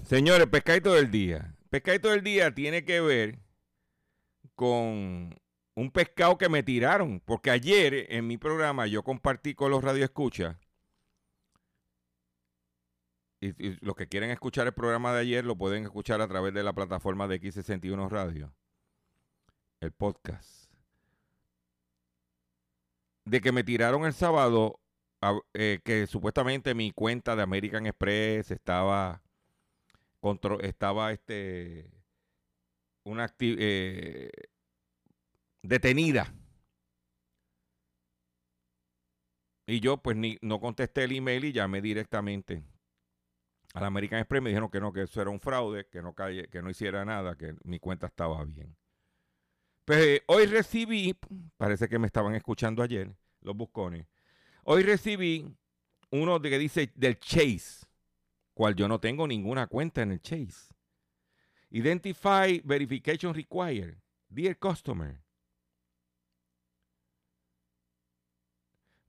Señores, 0.05 0.47
pescadito 0.47 0.93
del 0.93 1.11
día. 1.11 1.53
Pescadito 1.69 2.09
del 2.11 2.23
día 2.23 2.55
tiene 2.55 2.85
que 2.85 3.01
ver 3.01 3.39
con 4.55 5.35
un 5.75 5.91
pescado 5.91 6.37
que 6.37 6.47
me 6.47 6.63
tiraron. 6.63 7.19
Porque 7.19 7.51
ayer 7.51 8.07
en 8.13 8.27
mi 8.27 8.37
programa 8.37 8.87
yo 8.87 9.03
compartí 9.03 9.55
con 9.55 9.71
los 9.71 9.83
radioescuchas. 9.83 10.55
Y, 13.43 13.77
los 13.85 13.95
que 13.95 14.07
quieren 14.07 14.29
escuchar 14.29 14.67
el 14.67 14.73
programa 14.73 15.13
de 15.13 15.19
ayer 15.19 15.43
lo 15.43 15.57
pueden 15.57 15.83
escuchar 15.83 16.21
a 16.21 16.27
través 16.29 16.53
de 16.53 16.63
la 16.63 16.71
plataforma 16.71 17.27
de 17.27 17.41
X61 17.41 18.09
Radio. 18.09 18.53
El 19.81 19.91
podcast. 19.91 20.71
De 23.25 23.41
que 23.41 23.51
me 23.51 23.65
tiraron 23.65 24.05
el 24.05 24.13
sábado 24.13 24.79
eh, 25.53 25.79
que 25.83 26.07
supuestamente 26.07 26.73
mi 26.73 26.91
cuenta 26.91 27.35
de 27.35 27.43
American 27.43 27.85
Express 27.85 28.51
estaba 28.51 29.21
contro- 30.21 30.61
estaba 30.61 31.11
este 31.11 31.89
una 33.03 33.33
eh, 33.39 34.29
detenida 35.63 36.33
y 39.65 39.79
yo 39.81 39.97
pues 39.97 40.15
ni 40.15 40.37
no 40.41 40.59
contesté 40.61 41.03
el 41.05 41.13
email 41.13 41.43
y 41.45 41.51
llamé 41.53 41.81
directamente 41.81 42.63
al 43.73 43.83
American 43.85 44.19
Express 44.19 44.41
me 44.41 44.49
dijeron 44.49 44.69
que 44.69 44.79
no 44.79 44.93
que 44.93 45.01
eso 45.03 45.21
era 45.21 45.29
un 45.31 45.39
fraude 45.39 45.87
que 45.89 46.01
no 46.01 46.13
calle- 46.13 46.47
que 46.49 46.61
no 46.61 46.69
hiciera 46.69 47.03
nada 47.05 47.35
que 47.35 47.55
mi 47.63 47.79
cuenta 47.79 48.07
estaba 48.07 48.43
bien 48.45 48.75
pues 49.85 49.99
eh, 49.99 50.23
hoy 50.27 50.45
recibí 50.45 51.17
parece 51.57 51.89
que 51.89 51.99
me 51.99 52.07
estaban 52.07 52.35
escuchando 52.35 52.81
ayer 52.83 53.13
los 53.41 53.55
buscones 53.55 54.07
Hoy 54.65 54.83
recibí 54.83 55.45
uno 56.11 56.39
de 56.39 56.49
que 56.49 56.57
dice 56.57 56.89
del 56.95 57.19
Chase, 57.19 57.85
cual 58.53 58.75
yo 58.75 58.87
no 58.87 58.97
tengo 59.01 59.27
ninguna 59.27 59.67
cuenta 59.67 60.01
en 60.03 60.11
el 60.13 60.21
Chase. 60.21 60.73
Identify 61.69 62.61
verification 62.63 63.33
required. 63.33 63.97
Dear 64.29 64.57
customer. 64.57 65.21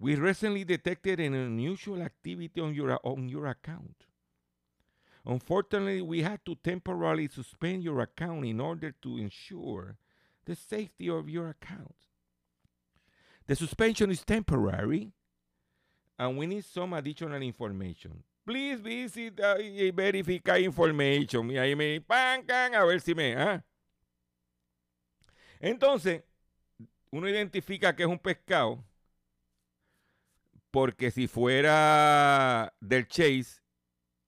We 0.00 0.16
recently 0.16 0.64
detected 0.64 1.20
an 1.20 1.34
unusual 1.34 2.02
activity 2.02 2.60
on 2.60 2.74
your 2.74 2.98
on 3.04 3.28
your 3.28 3.46
account. 3.46 3.94
Unfortunately, 5.26 6.02
we 6.02 6.22
had 6.22 6.44
to 6.44 6.54
temporarily 6.56 7.28
suspend 7.28 7.82
your 7.82 8.00
account 8.00 8.44
in 8.44 8.60
order 8.60 8.92
to 9.02 9.16
ensure 9.18 9.96
the 10.44 10.54
safety 10.54 11.08
of 11.08 11.28
your 11.28 11.48
account. 11.48 11.94
The 13.46 13.56
suspension 13.56 14.10
is 14.10 14.22
temporary 14.24 15.12
and 16.18 16.36
we 16.36 16.46
need 16.46 16.64
some 16.64 16.92
additional 16.92 17.40
information. 17.40 18.22
Please 18.46 18.80
visit 18.80 19.40
uh, 19.40 19.56
y 19.58 19.90
verify 19.90 20.58
information. 20.58 21.50
Y 21.50 21.56
ahí 21.56 21.74
me 21.74 22.00
pancan 22.00 22.74
a 22.74 22.84
ver 22.84 23.00
si 23.00 23.14
me. 23.14 23.34
ah. 23.34 23.62
Entonces, 25.60 26.22
uno 27.10 27.26
identifica 27.26 27.96
que 27.96 28.02
es 28.02 28.08
un 28.08 28.18
pescado 28.18 28.84
porque 30.70 31.10
si 31.10 31.26
fuera 31.26 32.74
del 32.80 33.06
Chase, 33.06 33.62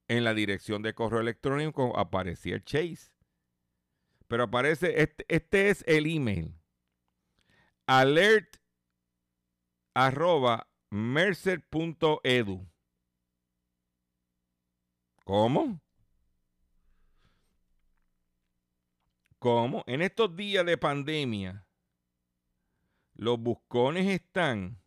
en 0.08 0.24
la 0.24 0.34
dirección 0.34 0.82
de 0.82 0.94
correo 0.94 1.20
electrónico 1.20 1.98
aparecía 1.98 2.54
el 2.54 2.64
Chase. 2.64 3.10
Pero 4.28 4.44
aparece, 4.44 5.02
este, 5.02 5.24
este 5.28 5.70
es 5.70 5.84
el 5.86 6.06
email. 6.06 6.54
Alert 7.86 8.56
arroba 9.94 10.68
mercer.edu. 10.90 12.66
¿Cómo? 15.24 15.80
¿Cómo? 19.38 19.84
En 19.86 20.02
estos 20.02 20.34
días 20.34 20.66
de 20.66 20.76
pandemia, 20.76 21.66
los 23.14 23.38
buscones 23.38 24.06
están 24.06 24.80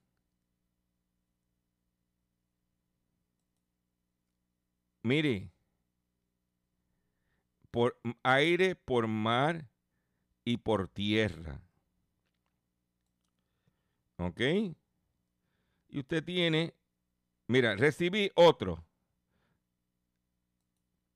mire, 5.10 5.52
por 7.72 8.00
aire, 8.22 8.76
por 8.76 9.08
mar 9.08 9.68
y 10.46 10.58
por 10.58 10.88
tierra. 10.88 11.60
¿Ok? 14.18 14.40
Y 15.88 16.00
usted 16.00 16.24
tiene, 16.24 16.76
mira, 17.48 17.76
recibí 17.76 18.32
otro. 18.36 18.86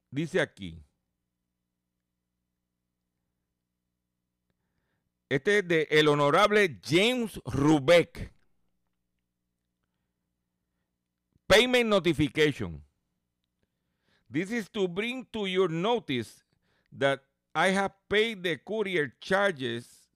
Dice 0.10 0.42
aquí. 0.42 0.84
Este 5.30 5.60
es 5.60 5.68
de 5.68 5.88
el 5.92 6.08
honorable 6.08 6.80
James 6.84 7.40
Rubeck. 7.46 8.34
Payment 11.46 11.90
notification. 11.90 12.84
This 14.34 14.50
is 14.50 14.68
to 14.70 14.88
bring 14.88 15.28
to 15.32 15.46
your 15.46 15.70
notice 15.70 16.42
that 16.92 17.22
I 17.54 17.68
have 17.68 17.94
paid 18.10 18.42
the 18.42 18.58
courier 18.58 19.14
charges 19.22 20.10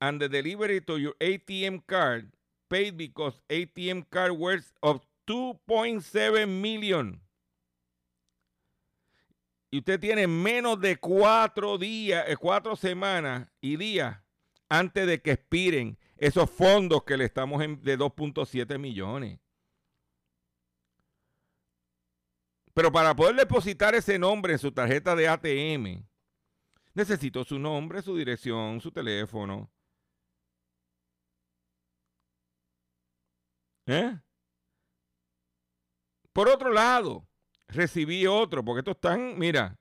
and 0.00 0.20
the 0.20 0.28
delivery 0.28 0.80
to 0.80 0.96
your 0.98 1.14
ATM 1.20 1.86
card 1.86 2.32
paid 2.68 2.96
because 2.96 3.34
ATM 3.48 4.10
card 4.10 4.32
worth 4.32 4.72
of 4.82 5.02
2.7 5.28 6.48
million. 6.48 7.20
Y 9.70 9.78
usted 9.78 10.00
tiene 10.00 10.26
menos 10.26 10.80
de 10.80 10.96
cuatro 10.96 11.78
días, 11.78 12.24
eh, 12.26 12.36
cuatro 12.36 12.74
semanas 12.74 13.48
y 13.60 13.76
días 13.76 14.16
antes 14.68 15.06
de 15.06 15.22
que 15.22 15.30
expiren 15.30 15.96
esos 16.16 16.50
fondos 16.50 17.04
que 17.04 17.16
le 17.16 17.24
estamos 17.24 17.62
en, 17.62 17.80
de 17.82 17.96
2.7 17.96 18.80
millones. 18.80 19.38
Pero 22.74 22.90
para 22.90 23.14
poder 23.14 23.36
depositar 23.36 23.94
ese 23.94 24.18
nombre 24.18 24.52
en 24.52 24.58
su 24.58 24.72
tarjeta 24.72 25.14
de 25.14 25.28
ATM, 25.28 26.04
necesito 26.92 27.44
su 27.44 27.58
nombre, 27.58 28.02
su 28.02 28.16
dirección, 28.16 28.80
su 28.80 28.90
teléfono. 28.90 29.70
¿Eh? 33.86 34.18
Por 36.32 36.48
otro 36.48 36.72
lado, 36.72 37.28
recibí 37.68 38.26
otro, 38.26 38.64
porque 38.64 38.80
estos 38.80 38.96
están, 38.96 39.38
mira, 39.38 39.78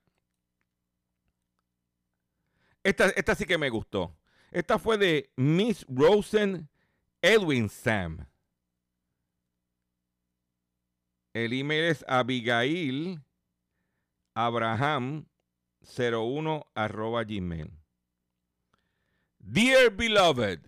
esta, 2.84 3.10
esta 3.10 3.34
sí 3.34 3.46
que 3.46 3.58
me 3.58 3.72
gustó. 3.72 4.16
Esta 4.52 4.78
fue 4.78 5.00
de 5.00 5.32
Miss 5.36 5.84
Rosen 5.90 6.70
Edwin 7.24 7.70
Sam. 7.70 8.28
El 11.34 11.52
email 11.54 11.86
es 11.86 12.06
Abigail 12.08 13.20
Abraham 14.36 15.26
01 15.82 16.68
arroba 16.76 17.24
gmail. 17.24 17.72
Dear 19.40 19.90
beloved, 19.90 20.62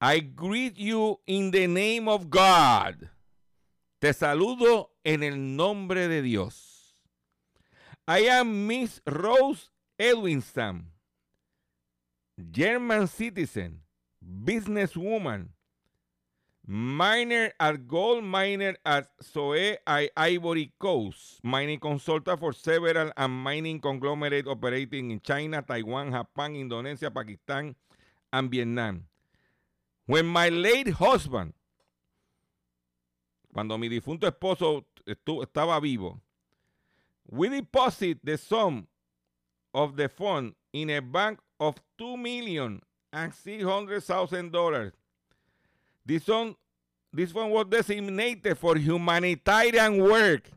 I 0.00 0.20
greet 0.20 0.76
you 0.76 1.18
in 1.26 1.50
the 1.50 1.66
name 1.66 2.08
of 2.08 2.28
God. 2.28 3.08
Te 3.98 4.12
saludo 4.12 4.90
en 5.02 5.22
el 5.22 5.36
nombre 5.36 6.08
de 6.08 6.20
Dios. 6.20 7.02
I 8.06 8.28
am 8.28 8.66
Miss 8.66 9.00
Rose 9.06 9.70
Edwinstam, 9.98 10.92
German 12.52 13.08
citizen, 13.08 13.80
businesswoman, 14.22 15.55
Miner 16.68 17.52
at 17.60 17.86
Gold 17.86 18.24
Miner 18.24 18.74
at 18.84 19.08
Zoe 19.22 19.76
I 19.86 20.10
Ivory 20.16 20.72
Coast. 20.80 21.38
Mining 21.44 21.78
consultant 21.78 22.40
for 22.40 22.52
several 22.52 23.12
and 23.16 23.32
mining 23.32 23.80
conglomerate 23.80 24.48
operating 24.48 25.12
in 25.12 25.20
China, 25.20 25.62
Taiwan, 25.62 26.10
Japan, 26.10 26.56
Indonesia, 26.56 27.08
Pakistan, 27.08 27.76
and 28.32 28.50
Vietnam. 28.50 29.04
When 30.06 30.26
my 30.26 30.48
late 30.48 30.88
husband, 30.88 31.52
cuando 33.54 33.78
mi 33.78 33.88
difunto 33.88 34.26
esposo 34.26 34.86
estuvo, 35.06 35.44
estaba 35.46 35.80
vivo, 35.80 36.20
we 37.30 37.48
deposit 37.48 38.18
the 38.24 38.36
sum 38.36 38.88
of 39.72 39.96
the 39.96 40.08
fund 40.08 40.56
in 40.72 40.90
a 40.90 41.00
bank 41.00 41.38
of 41.60 41.76
$2,600,000 42.00 44.92
This 46.06 46.24
fund, 46.24 46.54
this 47.12 47.32
fund 47.32 47.52
was 47.52 47.66
designated 47.68 48.56
for 48.56 48.76
humanitarian 48.76 49.98
work 49.98 50.48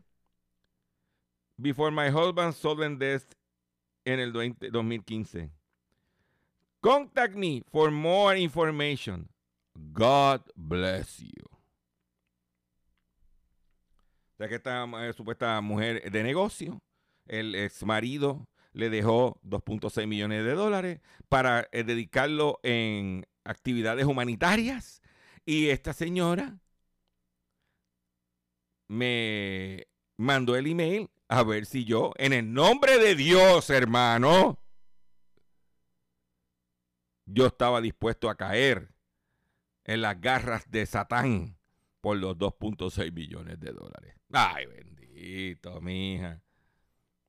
before 1.60 1.90
my 1.90 2.08
husband's 2.08 2.56
sudden 2.56 2.98
death 2.98 3.26
en 4.06 4.20
el 4.20 4.32
20 4.32 4.70
2015. 4.70 5.50
Contact 6.82 7.34
me 7.34 7.62
for 7.70 7.90
more 7.90 8.36
information. 8.36 9.28
God 9.92 10.40
bless 10.56 11.20
you. 11.20 11.50
sea 14.40 14.48
que 14.48 14.54
esta 14.54 14.84
eh, 14.84 15.12
supuesta 15.12 15.60
mujer 15.60 16.10
de 16.10 16.22
negocio, 16.22 16.80
el 17.26 17.54
ex 17.54 17.84
marido 17.84 18.48
le 18.72 18.88
dejó 18.88 19.38
2.6 19.44 20.06
millones 20.06 20.44
de 20.44 20.54
dólares 20.54 21.00
para 21.28 21.68
eh, 21.72 21.84
dedicarlo 21.84 22.58
en 22.62 23.26
actividades 23.44 24.06
humanitarias. 24.06 24.99
Y 25.44 25.68
esta 25.68 25.92
señora 25.92 26.60
me 28.88 29.86
mandó 30.16 30.56
el 30.56 30.66
email 30.66 31.10
a 31.28 31.44
ver 31.44 31.64
si 31.64 31.84
yo, 31.84 32.12
en 32.16 32.32
el 32.32 32.52
nombre 32.52 32.98
de 32.98 33.14
Dios, 33.14 33.70
hermano, 33.70 34.58
yo 37.24 37.46
estaba 37.46 37.80
dispuesto 37.80 38.28
a 38.28 38.36
caer 38.36 38.92
en 39.84 40.02
las 40.02 40.20
garras 40.20 40.68
de 40.70 40.86
Satán 40.86 41.56
por 42.00 42.16
los 42.16 42.36
2.6 42.36 43.12
millones 43.12 43.60
de 43.60 43.72
dólares. 43.72 44.16
Ay, 44.32 44.66
bendito, 44.66 45.80
mija. 45.80 46.42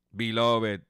Beloved. 0.10 0.82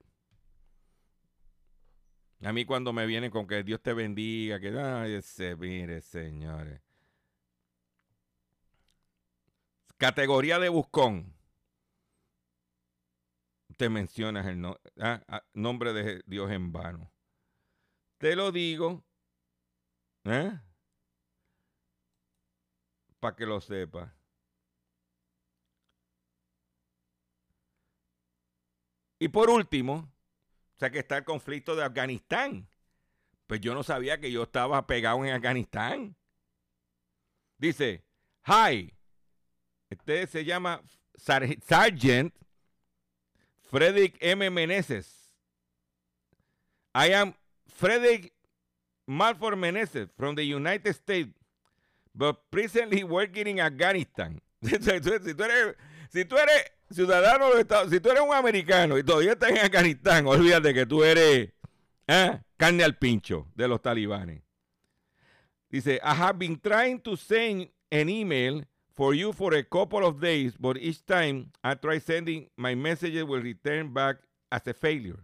A 2.44 2.54
mí 2.54 2.64
cuando 2.64 2.94
me 2.94 3.06
vienen 3.06 3.30
con 3.30 3.46
que 3.46 3.62
Dios 3.64 3.82
te 3.82 3.94
bendiga, 3.94 4.60
que 4.60 4.70
ay, 4.70 5.16
ese, 5.16 5.58
mire, 5.58 6.00
señores. 6.00 6.82
Categoría 10.02 10.58
de 10.58 10.68
buscón. 10.68 11.32
Te 13.78 13.88
mencionas 13.88 14.48
el 14.48 14.66
ah, 15.00 15.22
ah, 15.28 15.44
nombre 15.54 15.94
de 15.94 16.24
Dios 16.26 16.50
en 16.50 16.72
vano. 16.72 17.14
Te 18.18 18.36
lo 18.36 18.52
digo. 18.52 19.06
¿Eh? 20.24 20.60
Para 23.20 23.36
que 23.36 23.46
lo 23.46 23.62
sepas. 23.62 24.12
Y 29.20 29.28
por 29.28 29.52
último, 29.52 30.12
o 30.74 30.80
sea 30.80 30.90
que 30.90 30.98
está 30.98 31.18
el 31.18 31.26
conflicto 31.26 31.76
de 31.76 31.84
Afganistán. 31.84 32.68
Pues 33.46 33.62
yo 33.62 33.76
no 33.76 33.84
sabía 33.84 34.20
que 34.20 34.32
yo 34.32 34.42
estaba 34.42 34.88
pegado 34.88 35.24
en 35.24 35.34
Afganistán. 35.34 36.18
Dice, 37.60 38.04
hi, 38.48 38.98
este 39.92 40.28
se 40.28 40.46
llama 40.46 40.82
Sar- 41.18 41.46
Frederick 43.70 44.18
M. 44.20 44.50
Meneses. 44.50 45.08
I 46.94 47.14
am 47.14 47.34
Frederick 47.68 48.34
Malford 49.08 49.58
Meneses 49.58 50.10
from 50.18 50.36
the 50.36 50.44
United 50.44 50.94
States, 50.94 51.34
but 52.14 52.38
presently 52.52 53.04
working 53.04 53.48
in 53.48 53.60
Afghanistan. 53.60 54.42
si, 54.62 54.78
tú, 54.78 55.44
eres, 55.44 55.76
si 56.10 56.26
tú 56.26 56.38
eres 56.38 56.72
ciudadano 56.92 57.54
de 57.54 57.62
Estados 57.62 57.90
si 57.90 58.00
tú 58.00 58.10
eres 58.12 58.22
un 58.22 58.34
americano 58.34 58.98
y 58.98 59.04
todavía 59.04 59.32
estás 59.34 59.52
en 59.52 59.58
Afganistán, 59.60 60.28
olvídate 60.28 60.74
que 60.74 60.86
tú 60.86 61.04
eres 61.04 61.50
ah, 62.08 62.42
carne 62.58 62.84
al 62.84 62.98
pincho 62.98 63.48
de 63.56 63.68
los 63.68 63.82
talibanes. 63.82 64.42
Dice, 65.70 66.02
I 66.04 66.14
have 66.14 66.38
been 66.38 66.60
trying 66.60 67.00
to 67.00 67.16
send 67.16 67.70
an 67.90 68.10
email 68.10 68.66
for 68.94 69.14
you 69.14 69.34
for 69.34 69.54
a 69.54 69.64
couple 69.64 70.06
of 70.06 70.20
days, 70.20 70.54
but 70.60 70.78
each 70.78 71.06
time 71.06 71.52
I 71.64 71.76
try 71.76 72.00
sending, 72.00 72.48
my 72.58 72.76
messages 72.76 73.24
will 73.24 73.42
return 73.42 73.94
back 73.94 74.18
as 74.52 74.68
a 74.68 74.74
failure. 74.74 75.20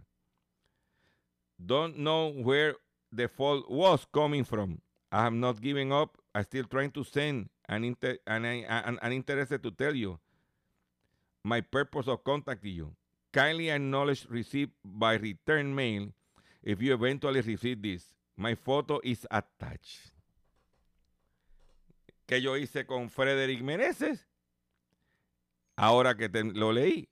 Don't 1.64 1.98
know 1.98 2.30
where 2.30 2.76
the 3.12 3.28
fault 3.28 3.70
was 3.70 4.06
coming 4.12 4.44
from. 4.44 4.80
I 5.10 5.22
have 5.24 5.32
not 5.32 5.60
given 5.60 5.92
up. 5.92 6.16
I'm 6.34 6.44
still 6.44 6.64
trying 6.64 6.90
to 6.92 7.04
send 7.04 7.48
an, 7.68 7.84
inter- 7.84 8.18
an, 8.26 8.44
an, 8.44 8.98
an 9.00 9.12
interested 9.12 9.62
to 9.62 9.70
tell 9.70 9.94
you 9.94 10.18
my 11.44 11.60
purpose 11.60 12.08
of 12.08 12.24
contacting 12.24 12.74
you. 12.74 12.94
Kindly 13.32 13.70
acknowledge 13.70 14.26
receipt 14.28 14.70
by 14.84 15.14
return 15.14 15.74
mail 15.74 16.08
if 16.62 16.80
you 16.80 16.94
eventually 16.94 17.40
receive 17.40 17.82
this. 17.82 18.04
My 18.36 18.54
photo 18.54 19.00
is 19.02 19.26
attached. 19.30 20.12
Que 22.28 22.42
yo 22.42 22.58
hice 22.58 22.84
con 22.86 23.08
Frederick 23.08 23.62
Meneses. 23.62 24.28
Ahora 25.76 26.14
que 26.14 26.28
te- 26.28 26.44
lo 26.44 26.72
leí, 26.72 27.08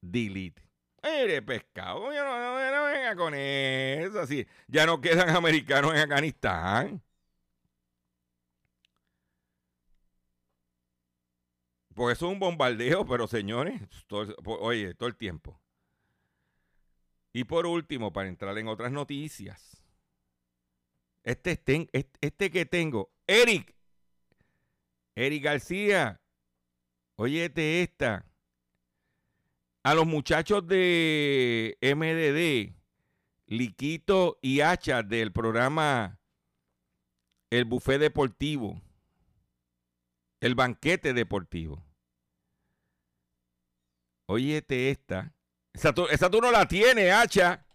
delete. 0.00 0.62
Mire, 1.02 1.42
pescado, 1.42 2.10
yo 2.14 2.24
no, 2.24 2.38
no- 2.72 2.84
venga 2.86 3.14
con 3.14 3.34
eso. 3.34 4.20
Así, 4.20 4.46
ya 4.66 4.86
no 4.86 5.02
quedan 5.02 5.28
americanos 5.36 5.92
en 5.92 6.00
Afganistán. 6.00 7.02
Pues 11.94 12.16
eso 12.16 12.26
es 12.26 12.32
un 12.32 12.40
bombardeo, 12.40 13.04
pero 13.06 13.26
señores, 13.28 13.82
todo- 14.06 14.34
oye, 14.60 14.94
todo 14.94 15.08
el 15.10 15.16
tiempo. 15.16 15.60
Y 17.34 17.44
por 17.44 17.66
último, 17.66 18.12
para 18.14 18.28
entrar 18.30 18.56
en 18.56 18.68
otras 18.68 18.90
noticias, 18.90 19.82
este, 21.22 21.50
este, 21.52 21.88
este 22.22 22.50
que 22.50 22.64
tengo, 22.64 23.10
Eric, 23.26 23.74
Eric 25.16 25.44
García, 25.44 26.20
óyete 27.16 27.82
esta. 27.82 28.26
A 29.82 29.94
los 29.94 30.06
muchachos 30.06 30.66
de 30.66 31.76
MDD, 31.82 32.74
Liquito 33.46 34.38
y 34.40 34.60
Hacha 34.60 35.02
del 35.02 35.30
programa 35.32 36.18
El 37.50 37.66
Buffet 37.66 38.00
Deportivo, 38.00 38.80
el 40.40 40.54
banquete 40.54 41.12
deportivo. 41.12 41.84
Óyete 44.26 44.90
esta. 44.90 45.34
Esa 45.74 45.92
tú, 45.92 46.06
esa 46.06 46.30
tú 46.30 46.40
no 46.40 46.50
la 46.50 46.66
tienes, 46.66 47.12
Hacha. 47.12 47.66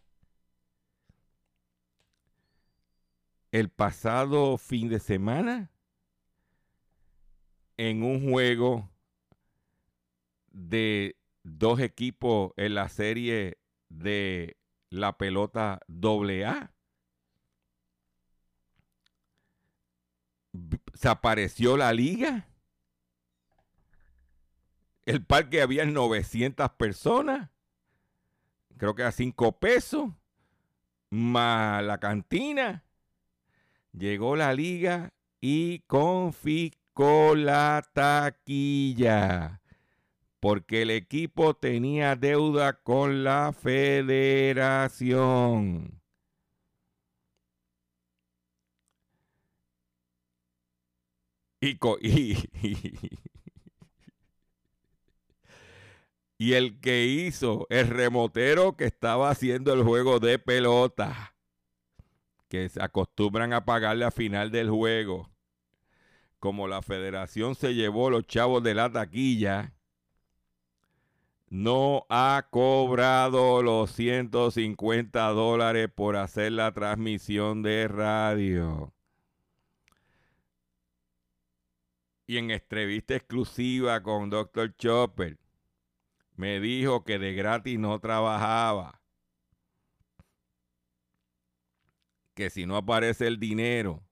El 3.52 3.70
pasado 3.70 4.58
fin 4.58 4.90
de 4.90 5.00
semana 5.00 5.72
en 7.80 8.04
un 8.04 8.30
juego 8.30 8.90
de 10.52 11.16
dos 11.44 11.80
equipos 11.80 12.52
en 12.58 12.76
la 12.76 12.90
serie 12.90 13.58
de 13.90 14.58
la 14.90 15.18
pelota 15.18 15.80
doble 15.88 16.46
A. 16.46 16.74
B- 20.54 20.80
Se 20.94 21.08
apareció 21.10 21.76
la 21.78 21.92
liga. 21.94 22.48
El 25.06 25.26
parque 25.26 25.62
había 25.62 25.86
900 25.86 26.72
personas. 26.72 27.50
Creo 28.78 28.96
que 28.96 29.04
a 29.04 29.12
5 29.12 29.60
pesos. 29.60 30.10
Más 31.12 31.84
la 31.84 32.00
cantina. 32.00 32.84
Llegó 33.94 34.36
la 34.36 34.54
liga 34.54 35.14
y 35.42 35.80
confiscó 35.82 36.79
la 37.00 37.84
taquilla. 37.94 39.62
Porque 40.40 40.84
el 40.84 40.92
equipo 40.92 41.54
tenía 41.56 42.16
deuda 42.16 42.74
con 42.82 43.24
la 43.24 43.54
federación. 43.54 44.82
Y, 52.02 52.38
y 56.38 56.54
el 56.54 56.80
que 56.80 57.06
hizo, 57.06 57.68
el 57.70 57.88
remotero 57.88 58.78
que 58.78 58.86
estaba 58.86 59.30
haciendo 59.30 59.74
el 59.74 59.84
juego 59.84 60.20
de 60.20 60.40
pelota, 60.40 61.36
que 62.48 62.70
se 62.70 62.82
acostumbran 62.82 63.54
a 63.54 63.66
pagarle 63.66 64.06
a 64.06 64.12
final 64.12 64.50
del 64.52 64.70
juego, 64.70 65.29
como 66.40 66.68
la 66.68 66.82
federación 66.82 67.56
se 67.56 67.76
llevó 67.76 68.10
los 68.10 68.26
chavos 68.26 68.64
de 68.64 68.74
la 68.74 68.92
taquilla, 68.92 69.74
no 71.50 72.06
ha 72.10 72.48
cobrado 72.52 73.64
los 73.64 73.92
150 73.92 75.28
dólares 75.30 75.90
por 75.94 76.16
hacer 76.16 76.52
la 76.52 76.72
transmisión 76.72 77.64
de 77.64 77.88
radio. 77.88 78.94
Y 82.28 82.38
en 82.38 82.52
entrevista 82.52 83.16
exclusiva 83.16 84.04
con 84.04 84.30
Dr. 84.30 84.76
Chopper, 84.76 85.40
me 86.36 86.60
dijo 86.60 87.04
que 87.04 87.18
de 87.18 87.34
gratis 87.34 87.80
no 87.80 88.00
trabajaba. 88.00 89.02
Que 92.36 92.52
si 92.52 92.68
no 92.68 92.78
aparece 92.78 93.26
el 93.26 93.40
dinero 93.40 94.04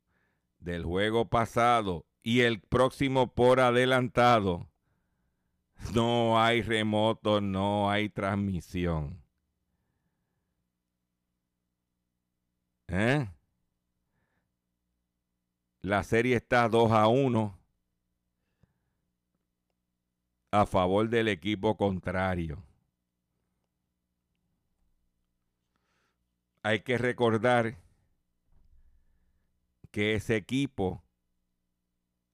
del 0.59 0.84
juego 0.84 1.30
pasado 1.30 2.06
y 2.28 2.41
el 2.41 2.59
próximo 2.59 3.34
por 3.34 3.61
adelantado, 3.61 4.67
no 5.93 6.43
hay 6.43 6.61
remoto, 6.61 7.39
no 7.39 7.89
hay 7.89 8.09
transmisión. 8.09 9.23
¿Eh? 12.89 13.30
La 15.80 16.03
serie 16.03 16.36
está 16.36 16.67
2 16.67 16.91
a 16.91 17.07
1. 17.07 17.57
a 20.51 20.65
favor 20.65 21.07
del 21.07 21.30
equipo 21.30 21.78
contrario. 21.78 22.61
Hay 26.61 26.82
que 26.82 26.97
recordar 26.97 27.78
que 29.91 30.15
ese 30.15 30.36
equipo 30.36 31.06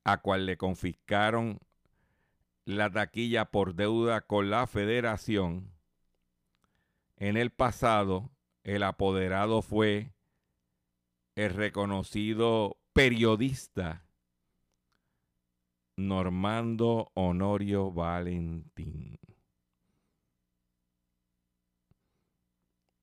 a 0.03 0.21
cual 0.21 0.45
le 0.45 0.57
confiscaron 0.57 1.59
la 2.65 2.89
taquilla 2.91 3.45
por 3.45 3.75
deuda 3.75 4.21
con 4.21 4.49
la 4.49 4.67
federación, 4.67 5.71
en 7.17 7.37
el 7.37 7.51
pasado 7.51 8.31
el 8.63 8.83
apoderado 8.83 9.61
fue 9.61 10.13
el 11.35 11.53
reconocido 11.53 12.77
periodista 12.93 14.05
Normando 15.95 17.11
Honorio 17.13 17.91
Valentín. 17.91 19.19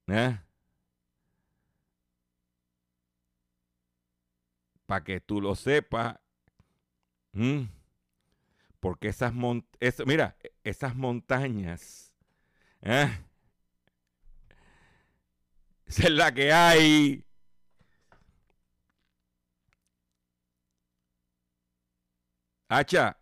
¿Eh? 0.09 0.41
Para 4.87 5.05
que 5.05 5.21
tú 5.21 5.41
lo 5.41 5.55
sepas. 5.55 6.19
¿Mm? 7.33 7.63
Porque 8.81 9.09
esas 9.09 9.33
montañas, 9.35 10.07
mira, 10.07 10.37
esas 10.65 10.97
montañas, 10.97 12.15
¿eh? 12.83 13.09
esa 15.87 16.03
es 16.05 16.11
la 16.11 16.33
que 16.33 16.53
hay. 16.53 17.25
Hacha, 22.69 23.19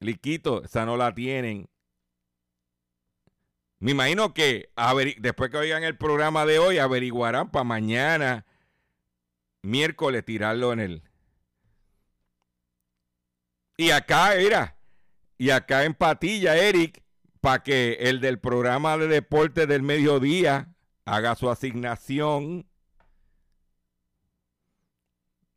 Liquito, 0.00 0.64
esa 0.64 0.84
no 0.84 0.96
la 0.96 1.14
tienen. 1.14 1.68
Me 3.78 3.92
imagino 3.92 4.34
que 4.34 4.70
después 5.18 5.50
que 5.50 5.58
oigan 5.58 5.84
el 5.84 5.96
programa 5.96 6.46
de 6.46 6.58
hoy, 6.58 6.78
averiguarán 6.78 7.50
para 7.50 7.64
mañana, 7.64 8.46
miércoles, 9.62 10.24
tirarlo 10.24 10.72
en 10.72 10.80
el. 10.80 11.02
Y 13.76 13.90
acá, 13.90 14.34
mira, 14.38 14.76
y 15.36 15.50
acá 15.50 15.84
en 15.84 15.94
Patilla, 15.94 16.56
Eric, 16.56 17.02
para 17.40 17.62
que 17.62 17.94
el 17.94 18.20
del 18.20 18.38
programa 18.38 18.96
de 18.96 19.08
deporte 19.08 19.66
del 19.66 19.82
mediodía 19.82 20.74
haga 21.04 21.34
su 21.34 21.50
asignación. 21.50 22.66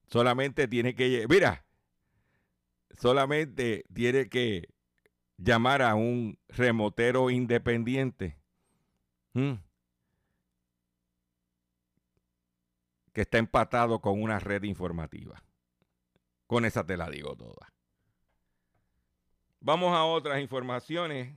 Solamente 0.07 0.67
tiene 0.67 0.95
que. 0.95 1.25
Mira, 1.29 1.65
solamente 2.97 3.85
tiene 3.93 4.29
que 4.29 4.69
llamar 5.37 5.81
a 5.81 5.95
un 5.95 6.39
remotero 6.49 7.29
independiente 7.29 8.37
que 13.13 13.21
está 13.21 13.37
empatado 13.37 14.01
con 14.01 14.21
una 14.21 14.39
red 14.39 14.63
informativa. 14.63 15.43
Con 16.47 16.65
esa 16.65 16.85
te 16.85 16.97
la 16.97 17.09
digo 17.09 17.35
toda. 17.35 17.71
Vamos 19.59 19.93
a 19.93 20.05
otras 20.05 20.41
informaciones 20.41 21.35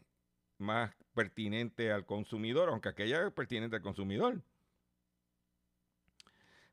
más 0.59 0.93
pertinentes 1.15 1.91
al 1.91 2.07
consumidor, 2.07 2.69
aunque 2.69 2.89
aquella 2.89 3.27
es 3.27 3.33
pertinente 3.33 3.77
al 3.77 3.83
consumidor. 3.83 4.43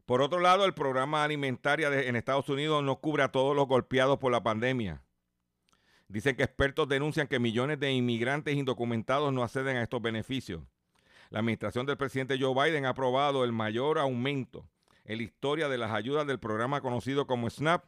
Por 0.05 0.21
otro 0.21 0.39
lado, 0.39 0.65
el 0.65 0.73
programa 0.73 1.23
alimentaria 1.23 1.89
en 2.01 2.15
Estados 2.15 2.47
Unidos 2.47 2.83
no 2.83 2.99
cubre 2.99 3.23
a 3.23 3.31
todos 3.31 3.55
los 3.55 3.67
golpeados 3.67 4.19
por 4.19 4.31
la 4.31 4.41
pandemia. 4.41 5.01
Dicen 6.07 6.37
que 6.37 6.43
expertos 6.43 6.87
denuncian 6.87 7.27
que 7.27 7.39
millones 7.39 7.79
de 7.79 7.91
inmigrantes 7.91 8.55
indocumentados 8.55 9.33
no 9.33 9.43
acceden 9.43 9.75
a 9.75 9.83
estos 9.83 10.01
beneficios. 10.01 10.63
La 11.29 11.39
administración 11.39 11.85
del 11.85 11.97
presidente 11.97 12.37
Joe 12.39 12.53
Biden 12.53 12.85
ha 12.85 12.89
aprobado 12.89 13.43
el 13.43 13.51
mayor 13.51 13.99
aumento 13.99 14.65
en 15.03 15.17
la 15.17 15.23
historia 15.23 15.67
de 15.67 15.77
las 15.77 15.91
ayudas 15.91 16.25
del 16.25 16.39
programa 16.39 16.79
conocido 16.79 17.27
como 17.27 17.49
SNAP, 17.49 17.83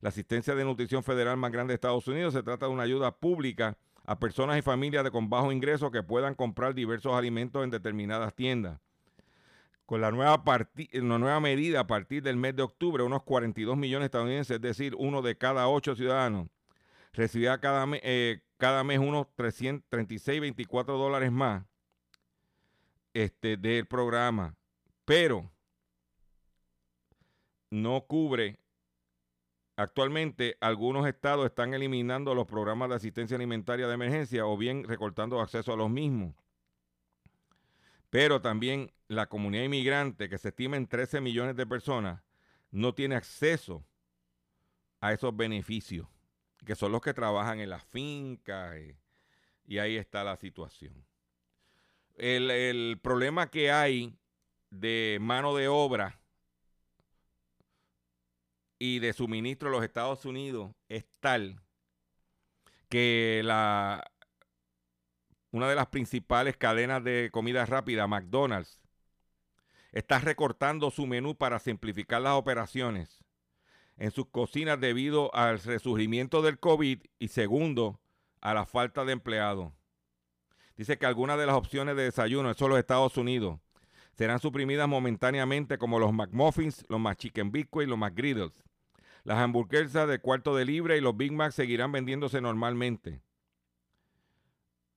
la 0.00 0.08
asistencia 0.08 0.54
de 0.54 0.64
nutrición 0.64 1.02
federal 1.02 1.36
más 1.36 1.52
grande 1.52 1.72
de 1.72 1.76
Estados 1.76 2.06
Unidos. 2.08 2.34
Se 2.34 2.42
trata 2.42 2.66
de 2.66 2.72
una 2.72 2.84
ayuda 2.84 3.10
pública 3.12 3.76
a 4.06 4.18
personas 4.18 4.58
y 4.58 4.62
familias 4.62 5.04
de 5.04 5.10
con 5.10 5.28
bajo 5.28 5.52
ingreso 5.52 5.90
que 5.90 6.02
puedan 6.02 6.34
comprar 6.34 6.74
diversos 6.74 7.14
alimentos 7.14 7.62
en 7.62 7.70
determinadas 7.70 8.34
tiendas. 8.34 8.80
Con 9.86 10.00
la 10.00 10.10
nueva, 10.12 11.40
medida 11.40 11.80
a 11.80 11.86
partir 11.86 12.22
del 12.22 12.36
mes 12.36 12.54
de 12.54 12.62
octubre, 12.62 13.02
unos 13.02 13.24
42 13.24 13.76
millones 13.76 14.02
de 14.02 14.06
estadounidenses, 14.06 14.54
es 14.56 14.60
decir, 14.60 14.94
uno 14.96 15.20
de 15.20 15.36
cada 15.36 15.68
ocho 15.68 15.96
ciudadanos, 15.96 16.48
recibirá 17.12 17.58
cada, 17.58 17.86
eh, 18.02 18.40
mes 18.84 18.98
unos 19.00 19.26
336, 19.34 20.40
24 20.40 20.96
dólares 20.96 21.32
más 21.32 21.64
este, 23.12 23.56
del 23.56 23.86
programa. 23.86 24.54
Pero 25.04 25.50
no 27.70 28.02
cubre. 28.02 28.58
Actualmente 29.80 30.58
algunos 30.60 31.06
estados 31.06 31.46
están 31.46 31.72
eliminando 31.72 32.34
los 32.34 32.46
programas 32.46 32.90
de 32.90 32.96
asistencia 32.96 33.34
alimentaria 33.34 33.88
de 33.88 33.94
emergencia 33.94 34.44
o 34.44 34.54
bien 34.58 34.84
recortando 34.84 35.40
acceso 35.40 35.72
a 35.72 35.76
los 35.76 35.88
mismos. 35.88 36.34
Pero 38.10 38.42
también 38.42 38.92
la 39.08 39.26
comunidad 39.26 39.64
inmigrante, 39.64 40.28
que 40.28 40.36
se 40.36 40.48
estima 40.48 40.76
en 40.76 40.86
13 40.86 41.22
millones 41.22 41.56
de 41.56 41.66
personas, 41.66 42.20
no 42.70 42.94
tiene 42.94 43.14
acceso 43.14 43.82
a 45.00 45.14
esos 45.14 45.34
beneficios, 45.34 46.06
que 46.66 46.74
son 46.74 46.92
los 46.92 47.00
que 47.00 47.14
trabajan 47.14 47.58
en 47.58 47.70
las 47.70 47.82
fincas, 47.82 48.76
eh, 48.76 48.98
y 49.64 49.78
ahí 49.78 49.96
está 49.96 50.24
la 50.24 50.36
situación. 50.36 51.06
El, 52.16 52.50
el 52.50 53.00
problema 53.00 53.48
que 53.48 53.72
hay 53.72 54.14
de 54.68 55.16
mano 55.22 55.56
de 55.56 55.68
obra 55.68 56.19
y 58.80 58.98
de 58.98 59.12
suministro 59.12 59.68
en 59.68 59.74
los 59.74 59.84
Estados 59.84 60.24
Unidos 60.24 60.72
es 60.88 61.06
tal 61.20 61.60
que 62.88 63.42
la, 63.44 64.10
una 65.52 65.68
de 65.68 65.76
las 65.76 65.86
principales 65.88 66.56
cadenas 66.56 67.04
de 67.04 67.28
comida 67.30 67.64
rápida, 67.66 68.08
McDonald's, 68.08 68.80
está 69.92 70.18
recortando 70.18 70.90
su 70.90 71.06
menú 71.06 71.36
para 71.36 71.58
simplificar 71.58 72.22
las 72.22 72.32
operaciones 72.32 73.22
en 73.98 74.10
sus 74.10 74.26
cocinas 74.30 74.80
debido 74.80 75.32
al 75.34 75.60
resurgimiento 75.60 76.40
del 76.40 76.58
COVID 76.58 77.02
y 77.18 77.28
segundo, 77.28 78.00
a 78.40 78.54
la 78.54 78.64
falta 78.64 79.04
de 79.04 79.12
empleados. 79.12 79.74
Dice 80.74 80.96
que 80.96 81.04
algunas 81.04 81.38
de 81.38 81.44
las 81.44 81.54
opciones 81.54 81.96
de 81.96 82.04
desayuno, 82.04 82.50
eso 82.50 82.64
en 82.64 82.70
los 82.70 82.78
Estados 82.78 83.18
Unidos, 83.18 83.60
serán 84.14 84.40
suprimidas 84.40 84.88
momentáneamente 84.88 85.76
como 85.76 85.98
los 85.98 86.14
McMuffins, 86.14 86.86
los 86.88 86.98
McChicken 86.98 87.52
Biscuit 87.52 87.86
y 87.86 87.90
los 87.90 87.98
McGriddles. 87.98 88.64
Las 89.24 89.38
hamburguesas 89.38 90.08
de 90.08 90.20
cuarto 90.20 90.54
de 90.54 90.64
libre 90.64 90.96
y 90.96 91.00
los 91.00 91.16
Big 91.16 91.32
Macs 91.32 91.54
seguirán 91.54 91.92
vendiéndose 91.92 92.40
normalmente. 92.40 93.20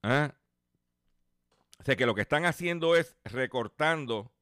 ¿Ah? 0.02 0.34
O 1.78 1.84
sea 1.84 1.96
que 1.96 2.06
lo 2.06 2.14
que 2.14 2.22
están 2.22 2.46
haciendo 2.46 2.96
es 2.96 3.16
recortando 3.24 4.32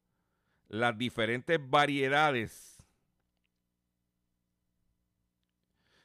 las 0.69 0.97
diferentes 0.97 1.59
variedades. 1.61 2.77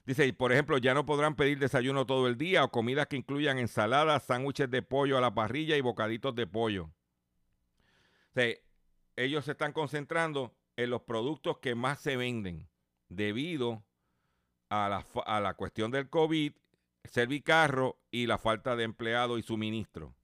Dice, 0.05 0.33
por 0.33 0.53
ejemplo, 0.53 0.79
ya 0.79 0.95
no 0.95 1.05
podrán 1.05 1.37
pedir 1.37 1.59
desayuno 1.59 2.07
todo 2.07 2.29
el 2.29 2.39
día 2.39 2.65
o 2.65 2.71
comidas 2.71 3.09
que 3.09 3.17
incluyan 3.17 3.59
ensaladas, 3.59 4.25
sándwiches 4.25 4.71
de 4.71 4.83
pollo 4.83 5.19
a 5.19 5.21
la 5.21 5.35
parrilla 5.35 5.77
y 5.77 5.81
bocaditos 5.83 6.35
de 6.35 6.47
pollo. 6.47 6.91
O 8.35 8.41
ellos 9.17 9.45
se 9.45 9.53
están 9.53 9.73
concentrando 9.73 10.57
en 10.77 10.91
los 10.91 11.03
productos 11.03 11.59
que 11.59 11.75
más 11.75 12.01
se 12.01 12.17
venden 12.17 12.69
debido 13.09 13.83
a 14.69 14.89
la, 14.89 15.07
a 15.27 15.41
la 15.41 15.55
cuestión 15.55 15.91
del 15.91 16.09
COVID, 16.09 16.53
servicarro 17.05 17.99
y 18.11 18.27
la 18.27 18.39
falta 18.39 18.77
de 18.77 18.85
empleado 18.85 19.39
y 19.39 19.43
suministro. 19.43 20.15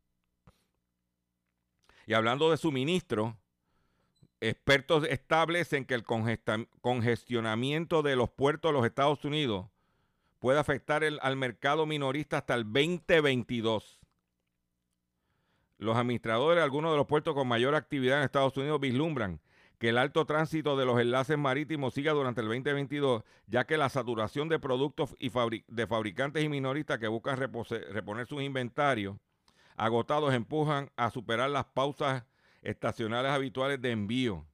Y 2.07 2.14
hablando 2.14 2.51
de 2.51 2.57
suministro, 2.57 3.37
expertos 4.41 5.05
establecen 5.09 5.85
que 5.85 5.95
el 5.95 6.05
congestionamiento 6.05 8.03
de 8.03 8.16
los 8.16 8.30
puertos 8.30 8.70
de 8.70 8.72
los 8.74 8.87
Estados 8.87 9.24
Unidos 9.24 9.66
puede 10.39 10.59
afectar 10.59 11.03
al 11.03 11.37
mercado 11.37 11.87
minorista 11.87 12.39
hasta 12.39 12.55
el 12.55 12.64
2022. 12.64 14.01
Los 15.78 15.97
administradores 15.97 16.59
de 16.59 16.64
algunos 16.64 16.93
de 16.93 16.99
los 16.99 17.07
puertos 17.07 17.35
con 17.35 17.49
mayor 17.49 17.74
actividad 17.74 18.18
en 18.18 18.24
Estados 18.24 18.57
Unidos 18.57 18.80
vislumbran 18.80 19.41
que 19.85 19.91
el 19.91 19.99
alto 19.99 20.24
tránsito 20.24 20.78
de 20.78 20.87
los 20.87 20.99
enlaces 20.99 21.37
marítimos 21.37 21.93
siga 21.93 22.12
durante 22.12 22.41
el 22.41 22.47
2022, 22.47 23.22
ya 23.47 23.66
que 23.66 23.76
la 23.76 23.91
saturación 23.91 24.49
de 24.49 24.59
productos 24.59 25.14
y 25.18 25.30
de 25.68 25.87
fabricantes 25.87 26.43
y 26.43 26.49
minoristas 26.49 26.99
que 26.99 27.07
buscan 27.07 27.37
reponer 27.37 28.26
sus 28.26 28.41
inventarios 28.41 29.18
agotados 29.76 30.32
empujan 30.32 30.91
a 30.97 31.11
superar 31.11 31.51
las 31.51 31.66
pausas 31.66 32.24
estacionales 32.62 33.30
habituales 33.30 33.78
de 33.82 33.91
envío. 33.91 34.47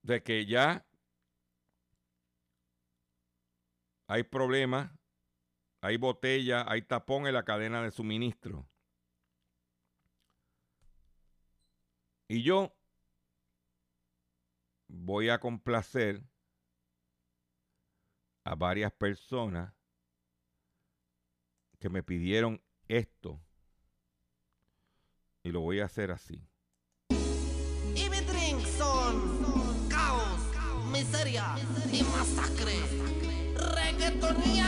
De 0.00 0.22
que 0.22 0.46
ya 0.46 0.86
hay 4.06 4.22
problemas 4.22 4.92
hay 5.82 5.98
botella, 5.98 6.64
hay 6.66 6.80
tapón 6.80 7.26
en 7.26 7.34
la 7.34 7.44
cadena 7.44 7.82
de 7.82 7.90
suministro. 7.90 8.66
Y 12.28 12.42
yo 12.42 12.76
voy 14.86 15.30
a 15.30 15.40
complacer 15.40 16.22
a 18.44 18.54
varias 18.54 18.92
personas 18.92 19.72
que 21.78 21.88
me 21.88 22.02
pidieron 22.02 22.62
esto. 22.86 23.40
Y 25.42 25.52
lo 25.52 25.60
voy 25.60 25.80
a 25.80 25.86
hacer 25.86 26.10
así. 26.10 26.46
Y 27.08 28.10
mi 28.10 28.20
drink 28.20 28.60
son 28.76 29.88
caos, 29.88 30.40
miseria 30.92 31.56
y 31.90 32.02
masacre. 32.02 32.78
Reggaetoneando. 33.74 34.67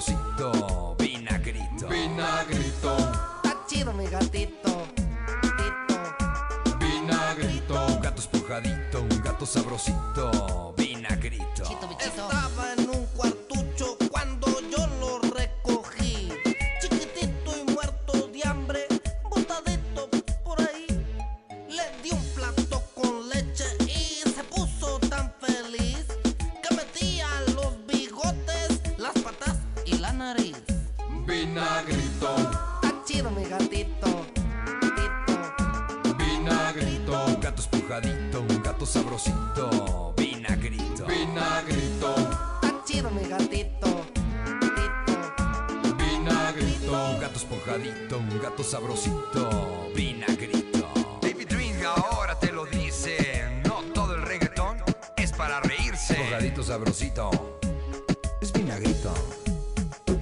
sabrosito, 0.00 0.94
vinagrito. 0.98 1.86
vinagrito, 1.88 2.96
Está 3.44 3.64
chido 3.68 3.92
mi 3.92 4.06
gatito. 4.08 4.86
gatito. 5.42 6.76
vinagrito, 6.78 7.74
Un 7.74 8.00
gato 8.00 8.20
esponjadito, 8.20 9.00
un 9.02 9.20
gato 9.22 9.44
sabrosito, 9.44 10.74
vinagrito. 41.42 42.14
Está 42.62 42.84
chido 42.84 43.10
mi 43.10 43.24
gatito. 43.24 44.04
gatito. 44.60 45.96
vinagrito, 45.96 46.92
Un 46.92 47.20
gato 47.20 47.36
esponjadito, 47.36 48.18
un 48.18 48.40
gato 48.40 48.62
sabrosito, 48.62 49.90
vinagrito. 49.94 50.88
David 51.20 51.48
Dream 51.48 51.76
ahora 51.84 52.38
te 52.38 52.52
lo 52.52 52.66
dice, 52.66 53.60
no 53.64 53.82
todo 53.92 54.14
el 54.14 54.22
reggaetón 54.22 54.78
es 55.16 55.32
para 55.32 55.60
reírse. 55.60 56.14
Esponjadito 56.14 56.62
sabrosito, 56.62 57.58
es 58.40 58.52
vinagrito, 58.52 59.12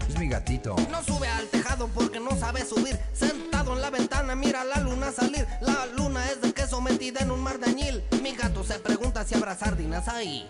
es 0.09 0.19
mi 0.19 0.29
gatito. 0.29 0.77
No 0.91 1.03
sube 1.03 1.29
al 1.29 1.47
tejado 1.49 1.89
porque 1.89 2.21
no 2.21 2.37
sabe 2.37 2.65
subir. 2.65 2.99
Sentado 3.13 3.75
en 3.75 3.83
la 3.83 3.91
ventana 3.91 4.35
mira 4.35 4.65
la 4.65 4.81
luna 4.81 5.13
salir. 5.13 5.47
La 5.61 5.87
luna 5.97 6.27
es 6.31 6.41
de 6.41 6.53
queso 6.53 6.81
metida 6.81 7.21
en 7.21 7.31
un 7.31 7.43
mar 7.43 7.59
de 7.59 7.71
añil. 7.71 8.03
Mi 8.23 8.33
gato 8.35 8.50
sardinas 9.29 10.09
ahí. 10.09 10.49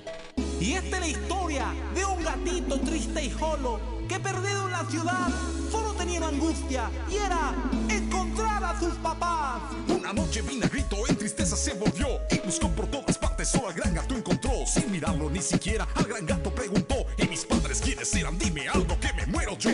Y 0.60 0.74
esta 0.74 0.96
es 0.96 1.00
la 1.00 1.08
historia 1.08 1.66
de 1.94 2.04
un 2.04 2.22
gatito 2.22 2.78
triste 2.80 3.24
y 3.24 3.30
solo 3.30 3.80
que 4.08 4.20
perdido 4.20 4.66
en 4.66 4.72
la 4.72 4.84
ciudad 4.84 5.28
solo 5.70 5.92
tenía 5.94 6.18
una 6.18 6.28
angustia 6.28 6.90
y 7.10 7.16
era 7.16 7.54
encontrar 7.88 8.62
a 8.64 8.78
sus 8.78 8.94
papás. 8.96 9.62
Una 9.88 10.12
noche 10.12 10.42
Vinagrito 10.42 10.96
en 11.08 11.16
tristeza 11.16 11.56
se 11.56 11.74
volvió 11.74 12.20
y 12.30 12.38
buscó 12.38 12.68
por 12.68 12.86
todas 12.88 13.18
partes, 13.18 13.48
solo 13.48 13.68
al 13.68 13.74
gran 13.74 13.94
gato 13.94 14.14
encontró. 14.16 14.52
Sin 14.66 14.90
mirarlo 14.90 15.30
ni 15.30 15.40
siquiera, 15.40 15.86
al 15.94 16.04
gran 16.04 16.26
gato 16.26 16.54
preguntó: 16.54 17.06
¿Y 17.18 17.26
mis 17.28 17.44
padres 17.44 17.80
quiénes 17.80 18.14
eran? 18.14 18.38
Dime 18.38 18.68
algo 18.68 18.98
que 19.00 19.12
me 19.14 19.26
muero 19.26 19.56
yo. 19.58 19.70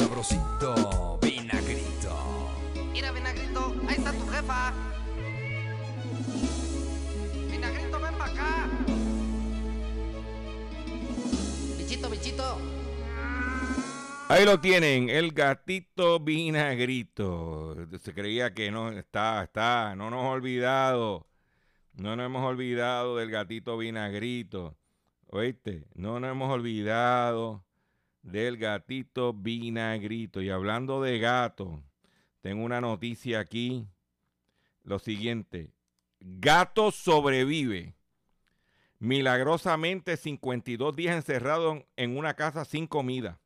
Sabrosito, 0.00 1.18
vinagrito. 1.20 2.16
Mira, 2.90 3.12
Vinagrito, 3.12 3.74
ahí 3.86 3.96
está 3.98 4.12
tu 4.12 4.26
jefa. 4.28 4.72
Vinagrito, 7.50 8.00
ven 8.00 8.14
para 8.14 8.32
acá. 8.32 8.68
Bichito, 11.76 12.08
bichito. 12.08 12.58
Ahí 14.28 14.46
lo 14.46 14.58
tienen, 14.58 15.10
el 15.10 15.32
gatito 15.32 16.18
vinagrito. 16.18 17.76
Se 18.00 18.14
creía 18.14 18.54
que 18.54 18.70
no 18.70 18.92
está, 18.92 19.42
está, 19.42 19.94
no 19.96 20.08
nos 20.08 20.20
hemos 20.20 20.32
olvidado. 20.32 21.26
No 21.92 22.16
nos 22.16 22.24
hemos 22.24 22.42
olvidado 22.46 23.16
del 23.16 23.30
gatito 23.30 23.76
vinagrito. 23.76 24.78
¿Oíste? 25.26 25.84
No 25.94 26.20
nos 26.20 26.30
hemos 26.30 26.50
olvidado 26.50 27.62
del 28.22 28.56
gatito 28.56 29.32
vinagrito. 29.32 30.42
Y 30.42 30.50
hablando 30.50 31.02
de 31.02 31.18
gato, 31.18 31.82
tengo 32.40 32.64
una 32.64 32.80
noticia 32.80 33.40
aquí. 33.40 33.86
Lo 34.82 34.98
siguiente. 34.98 35.72
Gato 36.20 36.90
sobrevive. 36.90 37.94
Milagrosamente 38.98 40.16
52 40.16 40.94
días 40.94 41.16
encerrado 41.16 41.86
en- 41.96 42.16
una 42.18 42.34
casa 42.34 42.64
sin 42.64 42.86
comida. 42.86 43.40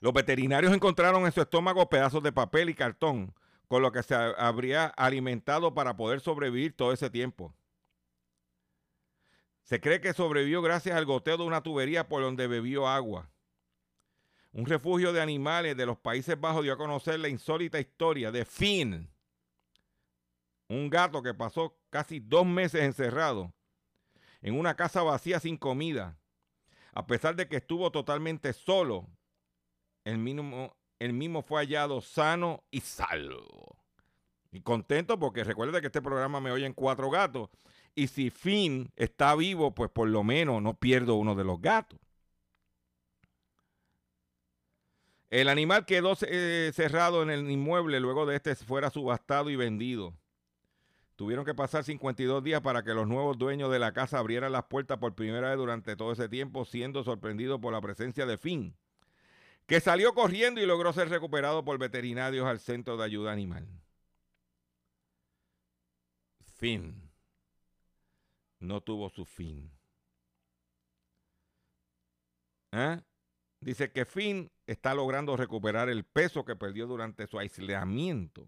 Los 0.00 0.12
veterinarios 0.12 0.74
encontraron 0.74 1.24
en 1.24 1.32
su 1.32 1.40
estómago 1.40 1.88
pedazos 1.88 2.22
de 2.22 2.30
papel 2.32 2.68
y 2.68 2.74
cartón, 2.74 3.34
con 3.68 3.80
lo 3.80 3.90
que 3.92 4.02
se 4.02 4.14
ha- 4.14 4.32
habría 4.32 4.86
alimentado 4.86 5.72
para 5.72 5.96
poder 5.96 6.20
sobrevivir 6.20 6.76
todo 6.76 6.92
ese 6.92 7.08
tiempo. 7.08 7.54
Se 9.64 9.80
cree 9.80 10.00
que 10.00 10.12
sobrevivió 10.12 10.62
gracias 10.62 10.96
al 10.96 11.06
goteo 11.06 11.38
de 11.38 11.44
una 11.44 11.62
tubería 11.62 12.06
por 12.08 12.22
donde 12.22 12.46
bebió 12.46 12.86
agua. 12.86 13.30
Un 14.52 14.66
refugio 14.66 15.12
de 15.12 15.20
animales 15.20 15.76
de 15.76 15.86
los 15.86 15.98
Países 15.98 16.38
Bajos 16.38 16.62
dio 16.62 16.74
a 16.74 16.78
conocer 16.78 17.18
la 17.18 17.28
insólita 17.28 17.80
historia 17.80 18.30
de 18.30 18.44
Finn, 18.44 19.10
un 20.68 20.90
gato 20.90 21.22
que 21.22 21.34
pasó 21.34 21.76
casi 21.90 22.20
dos 22.20 22.46
meses 22.46 22.82
encerrado 22.82 23.52
en 24.42 24.58
una 24.58 24.76
casa 24.76 25.02
vacía 25.02 25.40
sin 25.40 25.56
comida, 25.56 26.18
a 26.92 27.06
pesar 27.06 27.34
de 27.34 27.48
que 27.48 27.56
estuvo 27.56 27.90
totalmente 27.90 28.52
solo 28.52 29.08
el 30.04 30.18
mismo, 30.18 30.76
el 30.98 31.14
mismo 31.14 31.42
fue 31.42 31.62
hallado 31.62 32.00
sano 32.02 32.62
y 32.70 32.80
salvo. 32.80 33.78
Y 34.52 34.60
contento 34.60 35.18
porque 35.18 35.42
recuerda 35.42 35.80
que 35.80 35.88
este 35.88 36.02
programa 36.02 36.40
me 36.40 36.52
oyen 36.52 36.74
cuatro 36.74 37.10
gatos. 37.10 37.48
Y 37.94 38.08
si 38.08 38.30
Finn 38.30 38.90
está 38.96 39.34
vivo, 39.34 39.74
pues 39.74 39.90
por 39.90 40.08
lo 40.08 40.24
menos 40.24 40.60
no 40.62 40.74
pierdo 40.74 41.14
uno 41.14 41.34
de 41.34 41.44
los 41.44 41.60
gatos. 41.60 41.98
El 45.30 45.48
animal 45.48 45.84
quedó 45.84 46.16
eh, 46.28 46.70
cerrado 46.74 47.22
en 47.22 47.30
el 47.30 47.50
inmueble 47.50 47.98
luego 48.00 48.26
de 48.26 48.36
este 48.36 48.54
fuera 48.54 48.90
subastado 48.90 49.50
y 49.50 49.56
vendido. 49.56 50.14
Tuvieron 51.16 51.44
que 51.44 51.54
pasar 51.54 51.84
52 51.84 52.42
días 52.42 52.60
para 52.60 52.82
que 52.82 52.94
los 52.94 53.06
nuevos 53.06 53.38
dueños 53.38 53.70
de 53.70 53.78
la 53.78 53.92
casa 53.92 54.18
abrieran 54.18 54.52
las 54.52 54.64
puertas 54.64 54.98
por 54.98 55.14
primera 55.14 55.48
vez 55.50 55.58
durante 55.58 55.96
todo 55.96 56.12
ese 56.12 56.28
tiempo, 56.28 56.64
siendo 56.64 57.04
sorprendidos 57.04 57.60
por 57.60 57.72
la 57.72 57.80
presencia 57.80 58.26
de 58.26 58.38
Finn 58.38 58.76
que 59.66 59.80
salió 59.80 60.14
corriendo 60.14 60.60
y 60.60 60.66
logró 60.66 60.92
ser 60.92 61.08
recuperado 61.08 61.64
por 61.64 61.78
veterinarios 61.78 62.46
al 62.46 62.60
centro 62.60 62.96
de 62.96 63.04
ayuda 63.04 63.32
animal. 63.32 63.66
Fin 66.56 67.03
no 68.64 68.80
tuvo 68.80 69.10
su 69.10 69.24
fin. 69.24 69.70
¿Eh? 72.72 73.00
Dice 73.60 73.92
que 73.92 74.04
Finn 74.04 74.50
está 74.66 74.94
logrando 74.94 75.36
recuperar 75.36 75.88
el 75.88 76.04
peso 76.04 76.44
que 76.44 76.56
perdió 76.56 76.86
durante 76.86 77.26
su 77.26 77.38
aislamiento. 77.38 78.46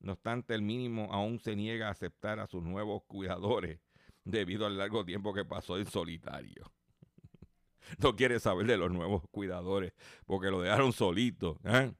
No 0.00 0.12
obstante, 0.12 0.54
el 0.54 0.62
mínimo 0.62 1.12
aún 1.12 1.38
se 1.38 1.56
niega 1.56 1.88
a 1.88 1.92
aceptar 1.92 2.38
a 2.38 2.46
sus 2.46 2.62
nuevos 2.62 3.02
cuidadores 3.04 3.80
debido 4.24 4.66
al 4.66 4.76
largo 4.76 5.04
tiempo 5.04 5.32
que 5.32 5.44
pasó 5.44 5.78
en 5.78 5.86
solitario. 5.86 6.70
no 7.98 8.14
quiere 8.14 8.38
saber 8.40 8.66
de 8.66 8.76
los 8.76 8.92
nuevos 8.92 9.22
cuidadores 9.30 9.92
porque 10.26 10.50
lo 10.50 10.60
dejaron 10.60 10.92
solito. 10.92 11.58
¿eh? 11.64 11.92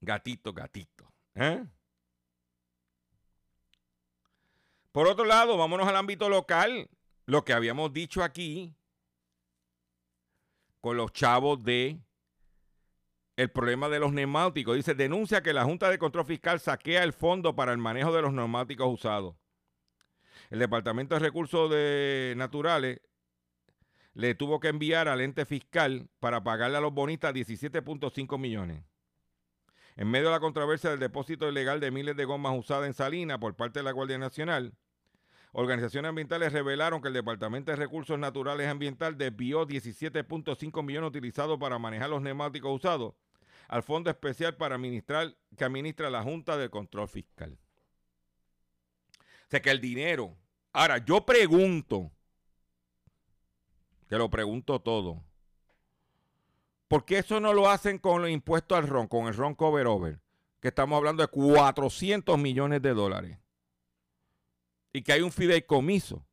Gatito, 0.00 0.52
gatito. 0.52 1.12
¿eh? 1.34 1.64
Por 4.98 5.06
otro 5.06 5.24
lado, 5.24 5.56
vámonos 5.56 5.86
al 5.86 5.94
ámbito 5.94 6.28
local. 6.28 6.90
Lo 7.24 7.44
que 7.44 7.52
habíamos 7.52 7.92
dicho 7.92 8.24
aquí 8.24 8.74
con 10.80 10.96
los 10.96 11.12
chavos 11.12 11.62
de 11.62 12.00
el 13.36 13.48
problema 13.48 13.88
de 13.88 14.00
los 14.00 14.12
neumáticos. 14.12 14.74
Dice, 14.74 14.96
denuncia 14.96 15.40
que 15.40 15.52
la 15.52 15.62
Junta 15.62 15.88
de 15.88 15.98
Control 15.98 16.26
Fiscal 16.26 16.58
saquea 16.58 17.04
el 17.04 17.12
fondo 17.12 17.54
para 17.54 17.70
el 17.70 17.78
manejo 17.78 18.12
de 18.12 18.22
los 18.22 18.32
neumáticos 18.32 18.92
usados. 18.92 19.36
El 20.50 20.58
Departamento 20.58 21.14
de 21.14 21.20
Recursos 21.20 21.70
de 21.70 22.34
Naturales 22.36 23.00
le 24.14 24.34
tuvo 24.34 24.58
que 24.58 24.66
enviar 24.66 25.06
al 25.06 25.20
ente 25.20 25.44
fiscal 25.44 26.08
para 26.18 26.42
pagarle 26.42 26.78
a 26.78 26.80
los 26.80 26.92
bonistas 26.92 27.32
17.5 27.32 28.36
millones. 28.36 28.82
En 29.94 30.10
medio 30.10 30.26
de 30.26 30.32
la 30.32 30.40
controversia 30.40 30.90
del 30.90 30.98
depósito 30.98 31.48
ilegal 31.48 31.78
de 31.78 31.92
miles 31.92 32.16
de 32.16 32.24
gomas 32.24 32.58
usadas 32.58 32.88
en 32.88 32.94
Salina 32.94 33.38
por 33.38 33.54
parte 33.54 33.78
de 33.78 33.84
la 33.84 33.92
Guardia 33.92 34.18
Nacional, 34.18 34.74
organizaciones 35.52 36.08
ambientales 36.08 36.52
revelaron 36.52 37.00
que 37.00 37.08
el 37.08 37.14
Departamento 37.14 37.70
de 37.70 37.76
Recursos 37.76 38.18
Naturales 38.18 38.68
Ambiental 38.68 39.16
desvió 39.16 39.66
17.5 39.66 40.82
millones 40.82 41.08
utilizados 41.08 41.58
para 41.58 41.78
manejar 41.78 42.10
los 42.10 42.22
neumáticos 42.22 42.74
usados 42.74 43.14
al 43.68 43.82
Fondo 43.82 44.10
Especial 44.10 44.56
para 44.56 44.76
administrar 44.76 45.36
que 45.56 45.64
administra 45.64 46.10
la 46.10 46.22
Junta 46.22 46.56
de 46.56 46.70
Control 46.70 47.08
Fiscal. 47.08 47.58
O 49.12 49.50
sea 49.50 49.60
que 49.60 49.70
el 49.70 49.80
dinero. 49.80 50.36
Ahora, 50.72 50.98
yo 50.98 51.24
pregunto, 51.24 52.10
que 54.08 54.16
lo 54.16 54.28
pregunto 54.30 54.80
todo. 54.80 55.22
¿Por 56.88 57.04
qué 57.04 57.18
eso 57.18 57.38
no 57.40 57.52
lo 57.52 57.68
hacen 57.68 57.98
con 57.98 58.22
los 58.22 58.30
impuestos 58.30 58.78
al 58.78 58.88
ron, 58.88 59.06
con 59.06 59.26
el 59.26 59.34
ron 59.34 59.54
cover 59.54 59.86
over? 59.86 60.20
Que 60.60 60.68
estamos 60.68 60.96
hablando 60.96 61.22
de 61.22 61.28
400 61.28 62.38
millones 62.38 62.80
de 62.80 62.94
dólares. 62.94 63.38
Y 64.98 65.02
que 65.02 65.12
hay 65.12 65.22
un 65.22 65.30
fideicomiso. 65.30 66.26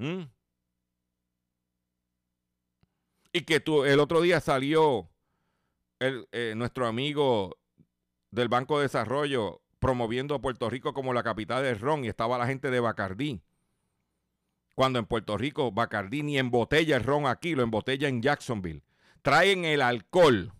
¿Mm? 0.00 0.22
Y 3.32 3.42
que 3.42 3.60
tú, 3.60 3.84
el 3.84 4.00
otro 4.00 4.20
día 4.20 4.40
salió 4.40 5.08
el, 6.00 6.26
eh, 6.32 6.54
nuestro 6.56 6.88
amigo 6.88 7.56
del 8.32 8.48
Banco 8.48 8.78
de 8.78 8.82
Desarrollo 8.82 9.62
promoviendo 9.78 10.34
a 10.34 10.40
Puerto 10.40 10.68
Rico 10.68 10.92
como 10.92 11.14
la 11.14 11.22
capital 11.22 11.62
del 11.62 11.78
ron 11.78 12.04
y 12.04 12.08
estaba 12.08 12.36
la 12.36 12.48
gente 12.48 12.72
de 12.72 12.80
Bacardí. 12.80 13.40
Cuando 14.74 14.98
en 14.98 15.06
Puerto 15.06 15.38
Rico 15.38 15.70
Bacardí 15.70 16.24
ni 16.24 16.36
embotella 16.36 16.96
el 16.96 17.04
ron 17.04 17.28
aquí, 17.28 17.54
lo 17.54 17.62
embotella 17.62 18.08
en 18.08 18.22
Jacksonville. 18.22 18.82
Traen 19.22 19.64
el 19.64 19.82
alcohol. 19.82 20.52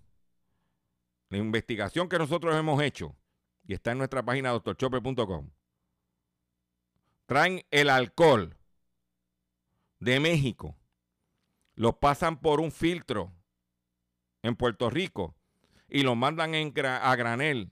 La 1.30 1.38
investigación 1.38 2.08
que 2.08 2.18
nosotros 2.18 2.54
hemos 2.54 2.80
hecho, 2.80 3.16
y 3.66 3.74
está 3.74 3.92
en 3.92 3.98
nuestra 3.98 4.24
página 4.24 4.50
doctorchopper.com, 4.50 5.50
traen 7.26 7.64
el 7.70 7.90
alcohol 7.90 8.56
de 10.00 10.20
México, 10.20 10.76
lo 11.74 11.98
pasan 11.98 12.40
por 12.40 12.60
un 12.60 12.70
filtro 12.70 13.32
en 14.42 14.56
Puerto 14.56 14.90
Rico 14.90 15.34
y 15.88 16.02
lo 16.02 16.14
mandan 16.14 16.54
a 16.54 17.16
granel 17.16 17.70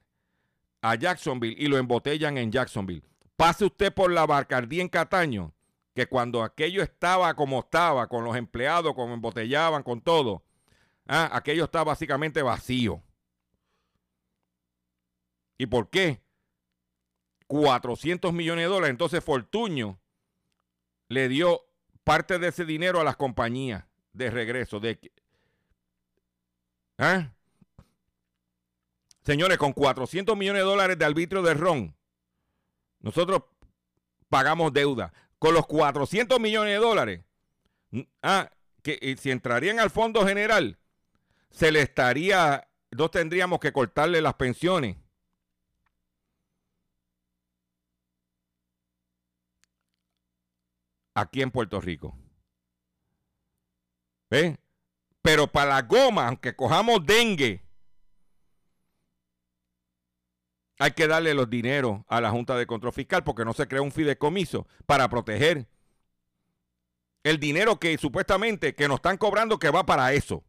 a 0.82 0.94
Jacksonville 0.96 1.56
y 1.58 1.68
lo 1.68 1.78
embotellan 1.78 2.36
en 2.36 2.52
Jacksonville. 2.52 3.02
Pase 3.36 3.64
usted 3.64 3.92
por 3.92 4.12
la 4.12 4.26
Bacardí 4.26 4.80
en 4.80 4.88
Cataño, 4.88 5.54
que 5.94 6.06
cuando 6.06 6.42
aquello 6.42 6.82
estaba 6.82 7.34
como 7.34 7.60
estaba, 7.60 8.06
con 8.08 8.24
los 8.24 8.36
empleados, 8.36 8.94
como 8.94 9.14
embotellaban, 9.14 9.82
con 9.82 10.00
todo, 10.00 10.44
ah, 11.06 11.30
aquello 11.32 11.64
está 11.64 11.82
básicamente 11.84 12.42
vacío. 12.42 13.02
¿Y 15.58 15.66
por 15.66 15.90
qué? 15.90 16.20
400 17.46 18.32
millones 18.32 18.64
de 18.64 18.68
dólares. 18.68 18.90
Entonces 18.90 19.22
Fortuño 19.22 20.00
le 21.08 21.28
dio 21.28 21.62
parte 22.02 22.38
de 22.38 22.48
ese 22.48 22.64
dinero 22.64 23.00
a 23.00 23.04
las 23.04 23.16
compañías 23.16 23.84
de 24.12 24.30
regreso. 24.30 24.80
De, 24.80 24.98
¿eh? 26.98 27.30
Señores, 29.24 29.58
con 29.58 29.72
400 29.72 30.36
millones 30.36 30.62
de 30.62 30.66
dólares 30.66 30.98
de 30.98 31.04
arbitrio 31.04 31.42
de 31.42 31.54
ron, 31.54 31.96
nosotros 33.00 33.42
pagamos 34.28 34.72
deuda. 34.72 35.12
Con 35.38 35.54
los 35.54 35.66
400 35.66 36.40
millones 36.40 36.72
de 36.72 36.78
dólares, 36.78 37.20
ah, 38.22 38.50
que 38.82 39.16
si 39.20 39.30
entrarían 39.30 39.78
al 39.78 39.90
fondo 39.90 40.26
general, 40.26 40.78
se 41.50 41.70
le 41.70 41.80
estaría, 41.80 42.68
no 42.90 43.10
tendríamos 43.10 43.60
que 43.60 43.72
cortarle 43.72 44.20
las 44.20 44.34
pensiones. 44.34 44.96
Aquí 51.14 51.42
en 51.42 51.50
Puerto 51.50 51.80
Rico. 51.80 52.16
¿Ven? 54.30 54.58
Pero 55.22 55.46
para 55.46 55.74
la 55.74 55.82
goma, 55.82 56.28
aunque 56.28 56.54
cojamos 56.54 57.04
dengue, 57.06 57.62
hay 60.78 60.92
que 60.92 61.06
darle 61.06 61.34
los 61.34 61.48
dineros 61.48 62.02
a 62.08 62.20
la 62.20 62.30
Junta 62.30 62.56
de 62.56 62.66
Control 62.66 62.92
Fiscal 62.92 63.22
porque 63.24 63.44
no 63.44 63.52
se 63.52 63.68
crea 63.68 63.80
un 63.82 63.92
fideicomiso 63.92 64.66
para 64.86 65.08
proteger 65.08 65.68
el 67.22 67.38
dinero 67.40 67.78
que 67.80 67.96
supuestamente 67.96 68.74
que 68.74 68.88
nos 68.88 68.96
están 68.96 69.16
cobrando 69.16 69.58
que 69.58 69.70
va 69.70 69.86
para 69.86 70.12
eso. 70.12 70.44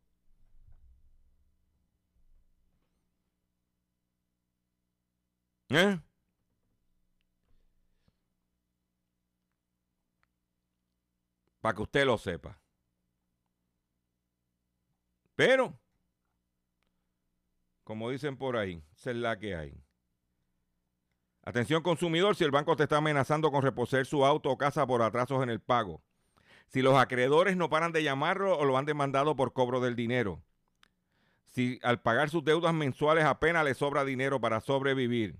¿Eh? 5.70 6.00
Para 11.66 11.74
que 11.74 11.82
usted 11.82 12.06
lo 12.06 12.16
sepa. 12.20 12.62
Pero, 15.34 15.76
como 17.84 18.12
dicen 18.12 18.38
por 18.38 18.56
ahí, 18.56 18.84
es 18.94 19.08
la 19.08 19.40
que 19.40 19.56
hay. 19.56 19.74
Atención 21.42 21.82
consumidor, 21.82 22.36
si 22.36 22.44
el 22.44 22.52
banco 22.52 22.76
te 22.76 22.84
está 22.84 22.98
amenazando 22.98 23.50
con 23.52 23.64
reposer 23.64 24.06
su 24.06 24.24
auto 24.24 24.52
o 24.52 24.60
casa 24.60 24.86
por 24.86 25.02
atrasos 25.02 25.42
en 25.42 25.50
el 25.50 25.60
pago. 25.60 26.04
Si 26.68 26.84
los 26.84 26.94
acreedores 26.94 27.58
no 27.58 27.68
paran 27.68 27.92
de 27.92 28.04
llamarlo 28.04 28.56
o 28.60 28.64
lo 28.64 28.78
han 28.78 28.86
demandado 28.86 29.36
por 29.36 29.52
cobro 29.52 29.80
del 29.80 29.96
dinero. 29.96 30.44
Si 31.48 31.80
al 31.82 32.00
pagar 32.00 32.30
sus 32.30 32.44
deudas 32.44 32.76
mensuales 32.76 33.26
apenas 33.26 33.66
le 33.66 33.74
sobra 33.74 34.06
dinero 34.06 34.40
para 34.40 34.62
sobrevivir. 34.62 35.40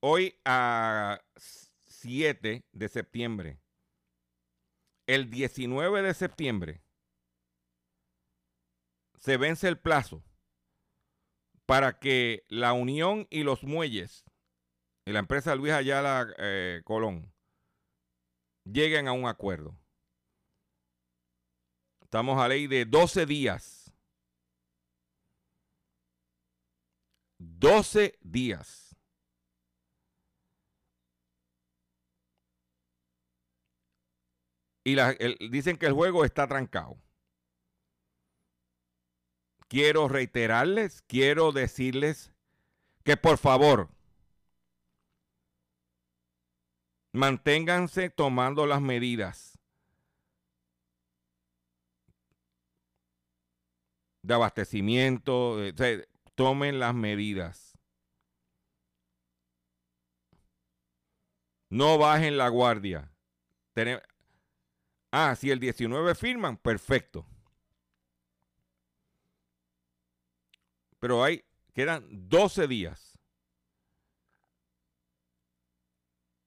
hoy 0.00 0.38
a 0.44 1.20
7 1.86 2.64
de 2.72 2.88
septiembre. 2.88 3.58
El 5.06 5.30
19 5.30 6.02
de 6.02 6.14
septiembre 6.14 6.82
se 9.18 9.36
vence 9.36 9.68
el 9.68 9.78
plazo 9.78 10.22
para 11.64 11.98
que 11.98 12.44
la 12.48 12.72
Unión 12.72 13.26
y 13.30 13.42
los 13.42 13.64
Muelles 13.64 14.24
y 15.04 15.12
la 15.12 15.20
empresa 15.20 15.54
Luis 15.54 15.72
Ayala 15.72 16.34
eh, 16.38 16.82
Colón 16.84 17.32
lleguen 18.64 19.08
a 19.08 19.12
un 19.12 19.26
acuerdo. 19.26 19.76
Estamos 22.02 22.40
a 22.40 22.48
ley 22.48 22.66
de 22.66 22.84
12 22.84 23.26
días. 23.26 23.92
12 27.38 28.18
días. 28.20 28.85
Y 34.86 34.94
dicen 35.50 35.78
que 35.78 35.86
el 35.86 35.94
juego 35.94 36.24
está 36.24 36.46
trancado. 36.46 36.96
Quiero 39.66 40.06
reiterarles, 40.06 41.02
quiero 41.08 41.50
decirles 41.50 42.32
que 43.02 43.16
por 43.16 43.36
favor 43.36 43.90
manténganse 47.12 48.10
tomando 48.10 48.64
las 48.64 48.80
medidas 48.80 49.58
de 54.22 54.34
abastecimiento, 54.34 55.64
eh, 55.64 56.06
tomen 56.36 56.78
las 56.78 56.94
medidas. 56.94 57.76
No 61.70 61.98
bajen 61.98 62.38
la 62.38 62.48
guardia. 62.50 63.10
Tene- 63.74 64.00
ah, 65.16 65.34
si 65.34 65.50
el 65.50 65.58
19 65.58 66.14
firman, 66.14 66.56
perfecto. 66.56 67.26
Pero 70.98 71.22
hay, 71.22 71.44
quedan 71.72 72.06
12 72.10 72.66
días. 72.66 73.18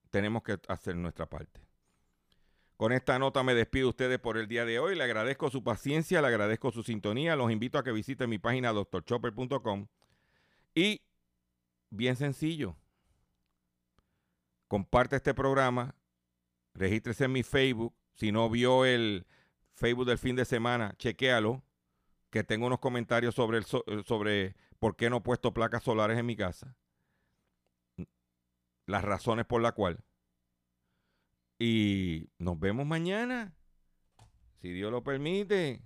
Tenemos 0.09 0.43
que 0.43 0.59
hacer 0.67 0.95
nuestra 0.95 1.29
parte. 1.29 1.61
Con 2.79 2.93
esta 2.93 3.19
nota 3.19 3.43
me 3.43 3.53
despido 3.53 3.87
de 3.87 3.89
ustedes 3.89 4.19
por 4.19 4.37
el 4.37 4.47
día 4.47 4.63
de 4.63 4.79
hoy. 4.79 4.95
Le 4.95 5.03
agradezco 5.03 5.49
su 5.49 5.63
paciencia, 5.63 6.21
le 6.21 6.29
agradezco 6.29 6.71
su 6.71 6.81
sintonía. 6.81 7.35
Los 7.35 7.51
invito 7.51 7.77
a 7.77 7.83
que 7.83 7.91
visiten 7.91 8.29
mi 8.29 8.39
página 8.39 8.71
drchopper.com. 8.71 9.87
Y, 10.73 11.01
bien 11.89 12.15
sencillo, 12.15 12.77
comparte 14.69 15.17
este 15.17 15.33
programa, 15.33 15.93
regístrese 16.73 17.25
en 17.25 17.33
mi 17.33 17.43
Facebook. 17.43 17.98
Si 18.19 18.33
no 18.33 18.49
vio 18.49 18.83
el 18.83 19.25
Facebook 19.75 20.05
del 20.05 20.17
fin 20.17 20.35
de 20.35 20.43
semana, 20.43 20.93
chequéalo, 20.97 21.63
que 22.29 22.43
tengo 22.43 22.67
unos 22.67 22.79
comentarios 22.79 23.33
sobre, 23.33 23.59
el 23.59 23.63
eh, 23.63 24.03
sobre 24.05 24.57
por 24.77 24.97
qué 24.97 25.09
no 25.09 25.17
he 25.17 25.21
puesto 25.21 25.53
placas 25.53 25.83
solares 25.83 26.19
en 26.19 26.25
mi 26.25 26.35
casa. 26.35 26.75
Las 28.85 29.05
razones 29.05 29.45
por 29.45 29.61
la 29.61 29.71
cual. 29.71 30.03
Y 31.59 32.29
nos 32.39 32.59
vemos 32.59 32.85
mañana, 32.85 33.55
si 34.61 34.73
Dios 34.73 34.91
lo 34.91 35.01
permite. 35.01 35.81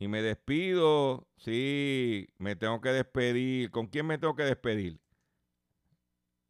Y 0.00 0.08
me 0.08 0.20
despido. 0.20 1.28
Sí, 1.36 2.28
me 2.38 2.56
tengo 2.56 2.80
que 2.80 2.88
despedir. 2.88 3.70
¿Con 3.70 3.86
quién 3.86 4.04
me 4.06 4.18
tengo 4.18 4.34
que 4.34 4.42
despedir? 4.42 5.00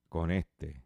Con 0.09 0.31
este. 0.31 0.86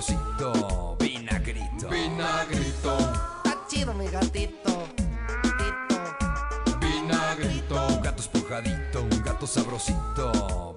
sabrosito, 0.00 0.96
vinagrito. 0.98 1.88
vinagrito, 1.88 2.96
Está 3.44 3.66
chido 3.68 3.94
mi 3.94 4.06
gatito. 4.08 4.88
gatito. 5.42 6.78
vinagrito, 6.78 7.74
Un 7.88 8.00
gato 8.02 8.20
esponjadito, 8.22 9.00
un 9.02 9.22
gato 9.22 9.46
sabrosito, 9.46 10.74